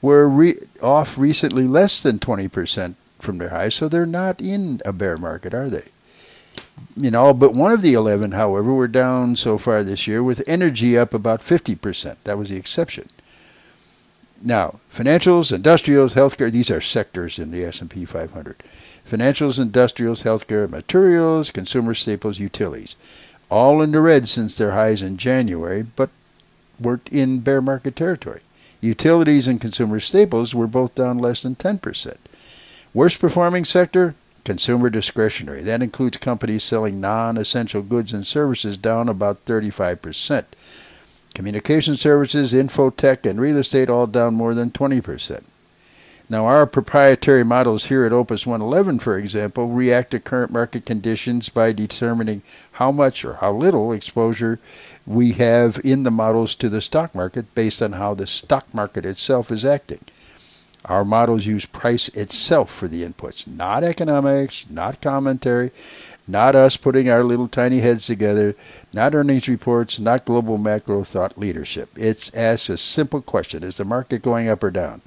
were 0.01 0.27
re- 0.27 0.59
off 0.81 1.17
recently 1.17 1.67
less 1.67 2.01
than 2.01 2.19
20% 2.19 2.95
from 3.19 3.37
their 3.37 3.49
highs, 3.49 3.75
so 3.75 3.87
they're 3.87 4.05
not 4.05 4.41
in 4.41 4.81
a 4.85 4.93
bear 4.93 5.17
market, 5.17 5.53
are 5.53 5.69
they? 5.69 5.89
in 7.01 7.15
all 7.15 7.33
but 7.33 7.53
one 7.53 7.71
of 7.71 7.81
the 7.81 7.93
11, 7.93 8.31
however, 8.31 8.73
were 8.73 8.87
down 8.87 9.35
so 9.35 9.57
far 9.57 9.83
this 9.83 10.07
year, 10.07 10.23
with 10.23 10.43
energy 10.47 10.97
up 10.97 11.13
about 11.13 11.41
50%. 11.41 12.15
That 12.23 12.37
was 12.37 12.49
the 12.49 12.57
exception. 12.57 13.09
Now, 14.41 14.79
financials, 14.91 15.53
industrials, 15.53 16.13
healthcare, 16.15 16.51
these 16.51 16.71
are 16.71 16.81
sectors 16.81 17.39
in 17.39 17.51
the 17.51 17.63
S&P 17.63 18.05
500. 18.05 18.63
Financials, 19.09 19.59
industrials, 19.59 20.21
healthcare, 20.21 20.69
materials, 20.69 21.49
consumer 21.49 21.95
staples, 21.95 22.37
utilities. 22.37 22.95
All 23.49 23.81
in 23.81 23.91
the 23.91 24.01
red 24.01 24.27
since 24.27 24.55
their 24.55 24.71
highs 24.71 25.01
in 25.01 25.17
January, 25.17 25.83
but 25.95 26.11
were 26.79 27.01
in 27.11 27.39
bear 27.39 27.59
market 27.59 27.95
territory. 27.95 28.41
Utilities 28.81 29.47
and 29.47 29.59
consumer 29.59 29.99
staples 29.99 30.53
were 30.53 30.67
both 30.67 30.93
down 30.93 31.17
less 31.17 31.41
than 31.41 31.55
10%. 31.55 32.15
Worst 32.93 33.19
performing 33.19 33.65
sector? 33.65 34.13
Consumer 34.45 34.89
discretionary. 34.89 35.61
That 35.61 35.81
includes 35.81 36.17
companies 36.17 36.63
selling 36.63 37.01
non 37.01 37.35
essential 37.35 37.81
goods 37.81 38.13
and 38.13 38.25
services 38.25 38.77
down 38.77 39.09
about 39.09 39.43
35%. 39.45 40.45
Communication 41.33 41.97
services, 41.97 42.53
infotech, 42.53 43.29
and 43.29 43.39
real 43.39 43.57
estate 43.57 43.89
all 43.89 44.07
down 44.07 44.35
more 44.35 44.53
than 44.53 44.71
20%. 44.71 45.41
Now, 46.31 46.45
our 46.45 46.67
proprietary 46.67 47.43
models 47.43 47.85
here 47.85 48.05
at 48.05 48.13
Opus 48.13 48.45
111, 48.45 48.99
for 48.99 49.17
example, 49.17 49.67
react 49.67 50.11
to 50.11 50.19
current 50.19 50.51
market 50.51 50.85
conditions 50.85 51.49
by 51.49 51.73
determining 51.73 52.43
how 52.73 52.91
much 52.91 53.25
or 53.25 53.35
how 53.35 53.51
little 53.51 53.91
exposure 53.91 54.59
we 55.07 55.31
have 55.33 55.81
in 55.83 56.03
the 56.03 56.11
models 56.11 56.53
to 56.55 56.69
the 56.69 56.83
stock 56.83 57.15
market 57.15 57.55
based 57.55 57.81
on 57.81 57.93
how 57.93 58.13
the 58.13 58.27
stock 58.27 58.71
market 58.75 59.07
itself 59.07 59.49
is 59.49 59.65
acting. 59.65 60.01
Our 60.85 61.03
models 61.03 61.47
use 61.47 61.65
price 61.65 62.09
itself 62.09 62.71
for 62.71 62.87
the 62.87 63.03
inputs, 63.03 63.47
not 63.47 63.83
economics, 63.83 64.69
not 64.69 65.01
commentary, 65.01 65.71
not 66.27 66.55
us 66.55 66.77
putting 66.77 67.09
our 67.09 67.23
little 67.23 67.47
tiny 67.47 67.79
heads 67.79 68.05
together, 68.05 68.55
not 68.93 69.15
earnings 69.15 69.47
reports, 69.47 69.99
not 69.99 70.25
global 70.25 70.59
macro 70.59 71.03
thought 71.03 71.39
leadership. 71.39 71.89
It 71.97 72.29
asks 72.35 72.69
a 72.69 72.77
simple 72.77 73.23
question 73.23 73.63
Is 73.63 73.77
the 73.77 73.83
market 73.83 74.21
going 74.21 74.47
up 74.47 74.63
or 74.63 74.69
down? 74.69 75.01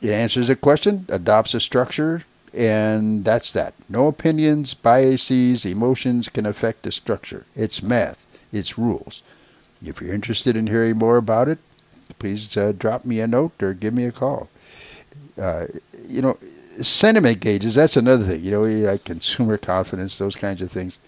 It 0.00 0.10
answers 0.10 0.48
a 0.48 0.56
question, 0.56 1.04
adopts 1.08 1.54
a 1.54 1.60
structure, 1.60 2.22
and 2.54 3.24
that's 3.24 3.52
that. 3.52 3.74
No 3.88 4.08
opinions, 4.08 4.74
biases, 4.74 5.64
emotions 5.66 6.28
can 6.28 6.46
affect 6.46 6.82
the 6.82 6.92
structure. 6.92 7.44
It's 7.54 7.82
math, 7.82 8.26
it's 8.52 8.78
rules. 8.78 9.22
If 9.84 10.00
you're 10.00 10.14
interested 10.14 10.56
in 10.56 10.66
hearing 10.66 10.98
more 10.98 11.16
about 11.16 11.48
it, 11.48 11.58
please 12.18 12.56
uh, 12.56 12.72
drop 12.76 13.04
me 13.04 13.20
a 13.20 13.26
note 13.26 13.62
or 13.62 13.74
give 13.74 13.94
me 13.94 14.04
a 14.04 14.12
call. 14.12 14.48
Uh, 15.38 15.66
you 16.06 16.20
know, 16.22 16.38
sentiment 16.80 17.40
gauges, 17.40 17.74
that's 17.74 17.96
another 17.96 18.24
thing. 18.24 18.42
You 18.42 18.50
know, 18.52 18.98
consumer 18.98 19.56
confidence, 19.72 20.18
those 20.18 20.36
kinds 20.36 20.62
of 20.62 20.70
things. 20.70 20.98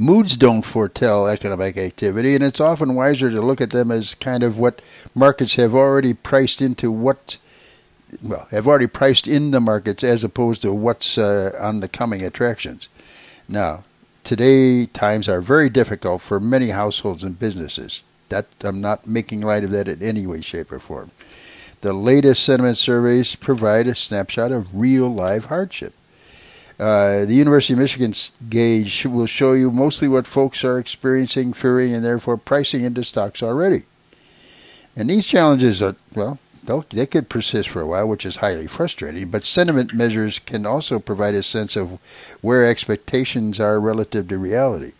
Moods 0.00 0.38
don't 0.38 0.62
foretell 0.62 1.26
economic 1.28 1.76
activity, 1.76 2.34
and 2.34 2.42
it's 2.42 2.58
often 2.58 2.94
wiser 2.94 3.30
to 3.30 3.42
look 3.42 3.60
at 3.60 3.68
them 3.68 3.90
as 3.90 4.14
kind 4.14 4.42
of 4.42 4.56
what 4.56 4.80
markets 5.14 5.56
have 5.56 5.74
already 5.74 6.14
priced 6.14 6.62
into 6.62 6.90
what, 6.90 7.36
well, 8.22 8.48
have 8.50 8.66
already 8.66 8.86
priced 8.86 9.28
in 9.28 9.50
the 9.50 9.60
markets 9.60 10.02
as 10.02 10.24
opposed 10.24 10.62
to 10.62 10.72
what's 10.72 11.18
uh, 11.18 11.54
on 11.60 11.80
the 11.80 11.88
coming 11.88 12.24
attractions. 12.24 12.88
Now, 13.46 13.84
today 14.24 14.86
times 14.86 15.28
are 15.28 15.42
very 15.42 15.68
difficult 15.68 16.22
for 16.22 16.40
many 16.40 16.70
households 16.70 17.22
and 17.22 17.38
businesses. 17.38 18.02
That 18.30 18.46
I'm 18.62 18.80
not 18.80 19.06
making 19.06 19.42
light 19.42 19.64
of 19.64 19.70
that 19.72 19.86
in 19.86 20.02
any 20.02 20.26
way, 20.26 20.40
shape, 20.40 20.72
or 20.72 20.80
form. 20.80 21.10
The 21.82 21.92
latest 21.92 22.42
sentiment 22.42 22.78
surveys 22.78 23.34
provide 23.34 23.86
a 23.86 23.94
snapshot 23.94 24.50
of 24.50 24.74
real 24.74 25.12
live 25.12 25.44
hardship. 25.46 25.92
Uh, 26.80 27.26
the 27.26 27.34
University 27.34 27.74
of 27.74 27.78
Michigan's 27.78 28.32
gauge 28.48 29.04
will 29.04 29.26
show 29.26 29.52
you 29.52 29.70
mostly 29.70 30.08
what 30.08 30.26
folks 30.26 30.64
are 30.64 30.78
experiencing, 30.78 31.52
fearing, 31.52 31.94
and 31.94 32.02
therefore 32.02 32.38
pricing 32.38 32.86
into 32.86 33.04
stocks 33.04 33.42
already. 33.42 33.82
And 34.96 35.10
these 35.10 35.26
challenges 35.26 35.82
are, 35.82 35.94
well, 36.14 36.38
they 36.88 37.04
could 37.04 37.28
persist 37.28 37.68
for 37.68 37.82
a 37.82 37.86
while, 37.86 38.08
which 38.08 38.24
is 38.24 38.36
highly 38.36 38.66
frustrating, 38.66 39.28
but 39.28 39.44
sentiment 39.44 39.92
measures 39.92 40.38
can 40.38 40.64
also 40.64 40.98
provide 40.98 41.34
a 41.34 41.42
sense 41.42 41.76
of 41.76 41.98
where 42.40 42.64
expectations 42.64 43.60
are 43.60 43.78
relative 43.78 44.28
to 44.28 44.38
reality. 44.38 44.92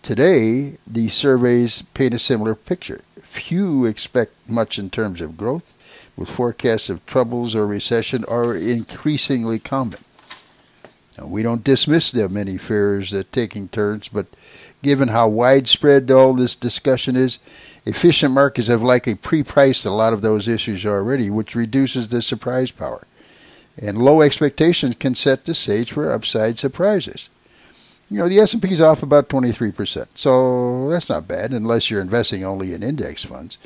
Today, 0.00 0.78
the 0.86 1.10
surveys 1.10 1.82
paint 1.92 2.14
a 2.14 2.18
similar 2.18 2.54
picture. 2.54 3.02
Few 3.22 3.84
expect 3.84 4.48
much 4.48 4.78
in 4.78 4.88
terms 4.88 5.20
of 5.20 5.36
growth, 5.36 5.70
with 6.16 6.30
forecasts 6.30 6.88
of 6.88 7.04
troubles 7.04 7.54
or 7.54 7.66
recession 7.66 8.24
are 8.24 8.54
increasingly 8.54 9.58
common. 9.58 9.98
Now, 11.18 11.26
we 11.26 11.42
don't 11.42 11.64
dismiss 11.64 12.10
the 12.10 12.28
many 12.28 12.58
fears 12.58 13.10
that 13.10 13.32
taking 13.32 13.68
turns, 13.68 14.08
but 14.08 14.26
given 14.82 15.08
how 15.08 15.28
widespread 15.28 16.10
all 16.10 16.34
this 16.34 16.56
discussion 16.56 17.16
is, 17.16 17.38
efficient 17.84 18.34
markets 18.34 18.68
have 18.68 18.82
likely 18.82 19.14
pre-priced 19.14 19.84
a 19.84 19.90
lot 19.90 20.12
of 20.12 20.22
those 20.22 20.48
issues 20.48 20.84
already, 20.84 21.30
which 21.30 21.54
reduces 21.54 22.08
the 22.08 22.22
surprise 22.22 22.70
power. 22.70 23.06
And 23.80 23.98
low 23.98 24.22
expectations 24.22 24.96
can 24.96 25.14
set 25.14 25.44
the 25.44 25.54
stage 25.54 25.92
for 25.92 26.10
upside 26.10 26.58
surprises. 26.58 27.28
You 28.10 28.18
know, 28.18 28.28
the 28.28 28.38
S&P 28.38 28.70
is 28.70 28.80
off 28.80 29.02
about 29.02 29.28
23%, 29.28 30.06
so 30.14 30.90
that's 30.90 31.08
not 31.08 31.26
bad 31.26 31.52
unless 31.52 31.90
you're 31.90 32.00
investing 32.00 32.44
only 32.44 32.74
in 32.74 32.82
index 32.82 33.24
funds. 33.24 33.56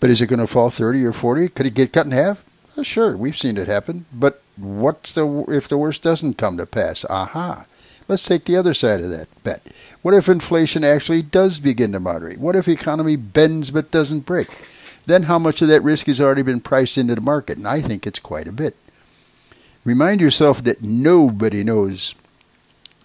But 0.00 0.10
is 0.10 0.20
it 0.20 0.26
going 0.26 0.40
to 0.40 0.48
fall 0.48 0.70
30 0.70 1.04
or 1.04 1.12
40? 1.12 1.48
Could 1.50 1.66
it 1.66 1.74
get 1.74 1.92
cut 1.92 2.06
in 2.06 2.12
half? 2.12 2.42
Well, 2.76 2.84
sure, 2.84 3.16
we've 3.16 3.38
seen 3.38 3.56
it 3.56 3.68
happen. 3.68 4.06
But 4.12 4.41
what's 4.56 5.14
the 5.14 5.44
if 5.48 5.68
the 5.68 5.78
worst 5.78 6.02
doesn't 6.02 6.38
come 6.38 6.56
to 6.56 6.66
pass? 6.66 7.04
Aha. 7.08 7.66
Let's 8.08 8.24
take 8.26 8.44
the 8.44 8.56
other 8.56 8.74
side 8.74 9.00
of 9.00 9.10
that 9.10 9.28
bet. 9.44 9.66
What 10.02 10.14
if 10.14 10.28
inflation 10.28 10.84
actually 10.84 11.22
does 11.22 11.58
begin 11.60 11.92
to 11.92 12.00
moderate? 12.00 12.38
What 12.38 12.56
if 12.56 12.68
economy 12.68 13.16
bends 13.16 13.70
but 13.70 13.90
doesn't 13.90 14.26
break? 14.26 14.48
Then 15.06 15.24
how 15.24 15.38
much 15.38 15.62
of 15.62 15.68
that 15.68 15.82
risk 15.82 16.06
has 16.06 16.20
already 16.20 16.42
been 16.42 16.60
priced 16.60 16.98
into 16.98 17.14
the 17.14 17.20
market? 17.20 17.58
And 17.58 17.66
I 17.66 17.80
think 17.80 18.06
it's 18.06 18.18
quite 18.18 18.48
a 18.48 18.52
bit. 18.52 18.76
Remind 19.84 20.20
yourself 20.20 20.62
that 20.64 20.82
nobody 20.82 21.64
knows 21.64 22.14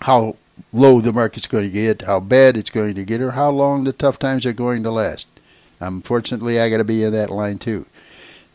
how 0.02 0.36
low 0.74 1.02
the 1.02 1.14
market's 1.14 1.48
going 1.48 1.64
to 1.64 1.70
get, 1.70 2.04
how 2.04 2.20
bad 2.20 2.58
it's 2.58 2.70
going 2.70 2.96
to 2.96 3.06
get, 3.06 3.22
or 3.22 3.32
how 3.32 3.50
long 3.50 3.84
the 3.84 3.94
tough 3.94 4.20
times 4.20 4.46
are 4.46 4.54
going 4.54 4.84
to 4.84 4.92
last. 4.92 5.28
Unfortunately, 5.80 6.60
I 6.60 6.70
got 6.70 6.78
to 6.78 6.84
be 6.84 7.04
in 7.04 7.14
that 7.14 7.30
line 7.30 7.58
too. 7.58 7.86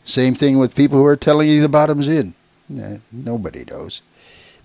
Same 0.05 0.35
thing 0.35 0.57
with 0.57 0.75
people 0.75 0.97
who 0.97 1.05
are 1.05 1.15
telling 1.15 1.49
you 1.49 1.61
the 1.61 1.69
bottom's 1.69 2.07
in. 2.07 2.33
Nobody 2.69 3.65
knows. 3.65 4.01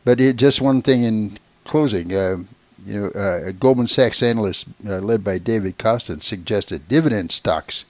But 0.04 0.20
it, 0.20 0.36
just 0.36 0.60
one 0.60 0.82
thing 0.82 1.04
in 1.04 1.38
closing, 1.64 2.14
uh, 2.14 2.38
you 2.84 3.00
know, 3.00 3.10
uh, 3.14 3.48
a 3.48 3.52
Goldman 3.52 3.88
Sachs 3.88 4.22
analyst 4.22 4.66
uh, 4.86 4.98
led 4.98 5.24
by 5.24 5.38
David 5.38 5.78
Kostin 5.78 6.22
suggested 6.22 6.88
dividend 6.88 7.32
stocks 7.32 7.84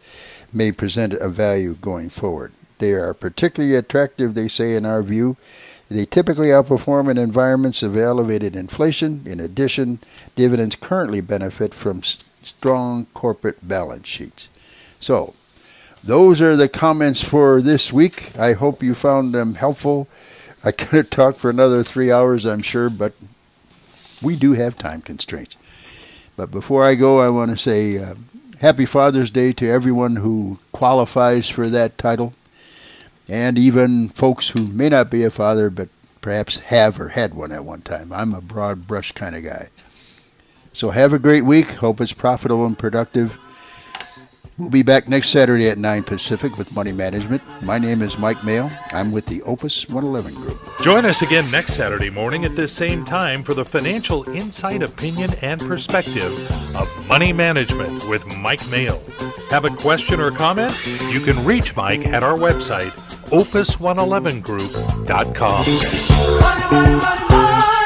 may 0.52 0.72
present 0.72 1.12
a 1.14 1.28
value 1.28 1.74
going 1.74 2.10
forward. 2.10 2.52
They 2.78 2.92
are 2.92 3.12
particularly 3.14 3.74
attractive, 3.74 4.34
they 4.34 4.48
say, 4.48 4.74
in 4.74 4.86
our 4.86 5.02
view. 5.02 5.36
They 5.90 6.04
typically 6.04 6.48
outperform 6.48 7.10
in 7.10 7.18
environments 7.18 7.82
of 7.82 7.96
elevated 7.96 8.54
inflation. 8.54 9.22
In 9.26 9.40
addition, 9.40 9.98
dividends 10.36 10.76
currently 10.76 11.20
benefit 11.20 11.74
from 11.74 12.02
strong 12.02 13.06
corporate 13.14 13.66
balance 13.66 14.06
sheets. 14.06 14.48
So, 15.00 15.34
those 16.04 16.40
are 16.40 16.56
the 16.56 16.68
comments 16.68 17.22
for 17.22 17.60
this 17.60 17.92
week. 17.92 18.38
I 18.38 18.52
hope 18.52 18.82
you 18.82 18.94
found 18.94 19.34
them 19.34 19.54
helpful. 19.54 20.08
I 20.64 20.72
could 20.72 20.96
have 20.96 21.10
talked 21.10 21.38
for 21.38 21.50
another 21.50 21.82
three 21.82 22.10
hours, 22.10 22.44
I'm 22.44 22.62
sure, 22.62 22.90
but 22.90 23.12
we 24.22 24.36
do 24.36 24.52
have 24.52 24.76
time 24.76 25.00
constraints. 25.00 25.56
But 26.36 26.50
before 26.50 26.84
I 26.84 26.94
go, 26.94 27.20
I 27.20 27.28
want 27.28 27.50
to 27.50 27.56
say 27.56 27.98
uh, 27.98 28.14
Happy 28.60 28.86
Father's 28.86 29.30
Day 29.30 29.52
to 29.52 29.68
everyone 29.68 30.16
who 30.16 30.58
qualifies 30.72 31.48
for 31.48 31.68
that 31.68 31.98
title, 31.98 32.32
and 33.28 33.58
even 33.58 34.08
folks 34.08 34.50
who 34.50 34.66
may 34.66 34.88
not 34.88 35.10
be 35.10 35.24
a 35.24 35.30
father 35.30 35.70
but 35.70 35.88
perhaps 36.20 36.58
have 36.58 37.00
or 37.00 37.08
had 37.10 37.34
one 37.34 37.52
at 37.52 37.64
one 37.64 37.82
time. 37.82 38.12
I'm 38.12 38.34
a 38.34 38.40
broad 38.40 38.86
brush 38.86 39.12
kind 39.12 39.36
of 39.36 39.44
guy. 39.44 39.68
So 40.72 40.90
have 40.90 41.12
a 41.12 41.18
great 41.18 41.44
week. 41.44 41.66
Hope 41.72 42.00
it's 42.00 42.12
profitable 42.12 42.66
and 42.66 42.78
productive. 42.78 43.38
We'll 44.58 44.70
be 44.70 44.82
back 44.82 45.06
next 45.06 45.28
Saturday 45.28 45.68
at 45.68 45.78
9 45.78 46.02
Pacific 46.02 46.58
with 46.58 46.74
Money 46.74 46.90
Management. 46.90 47.40
My 47.62 47.78
name 47.78 48.02
is 48.02 48.18
Mike 48.18 48.42
Mayo. 48.42 48.68
I'm 48.90 49.12
with 49.12 49.24
the 49.26 49.40
Opus 49.42 49.88
111 49.88 50.34
Group. 50.34 50.60
Join 50.82 51.04
us 51.04 51.22
again 51.22 51.48
next 51.52 51.74
Saturday 51.74 52.10
morning 52.10 52.44
at 52.44 52.56
this 52.56 52.72
same 52.72 53.04
time 53.04 53.44
for 53.44 53.54
the 53.54 53.64
financial 53.64 54.28
insight, 54.30 54.82
opinion, 54.82 55.30
and 55.42 55.60
perspective 55.60 56.32
of 56.74 56.88
Money 57.06 57.32
Management 57.32 58.08
with 58.08 58.26
Mike 58.26 58.68
Mayo. 58.68 58.98
Have 59.50 59.64
a 59.64 59.70
question 59.70 60.18
or 60.18 60.32
comment? 60.32 60.74
You 61.08 61.20
can 61.20 61.44
reach 61.44 61.76
Mike 61.76 62.08
at 62.08 62.24
our 62.24 62.36
website, 62.36 62.90
opus111group.com. 63.30 65.64
Money, 66.40 66.94
money, 66.96 67.24
money, 67.30 67.78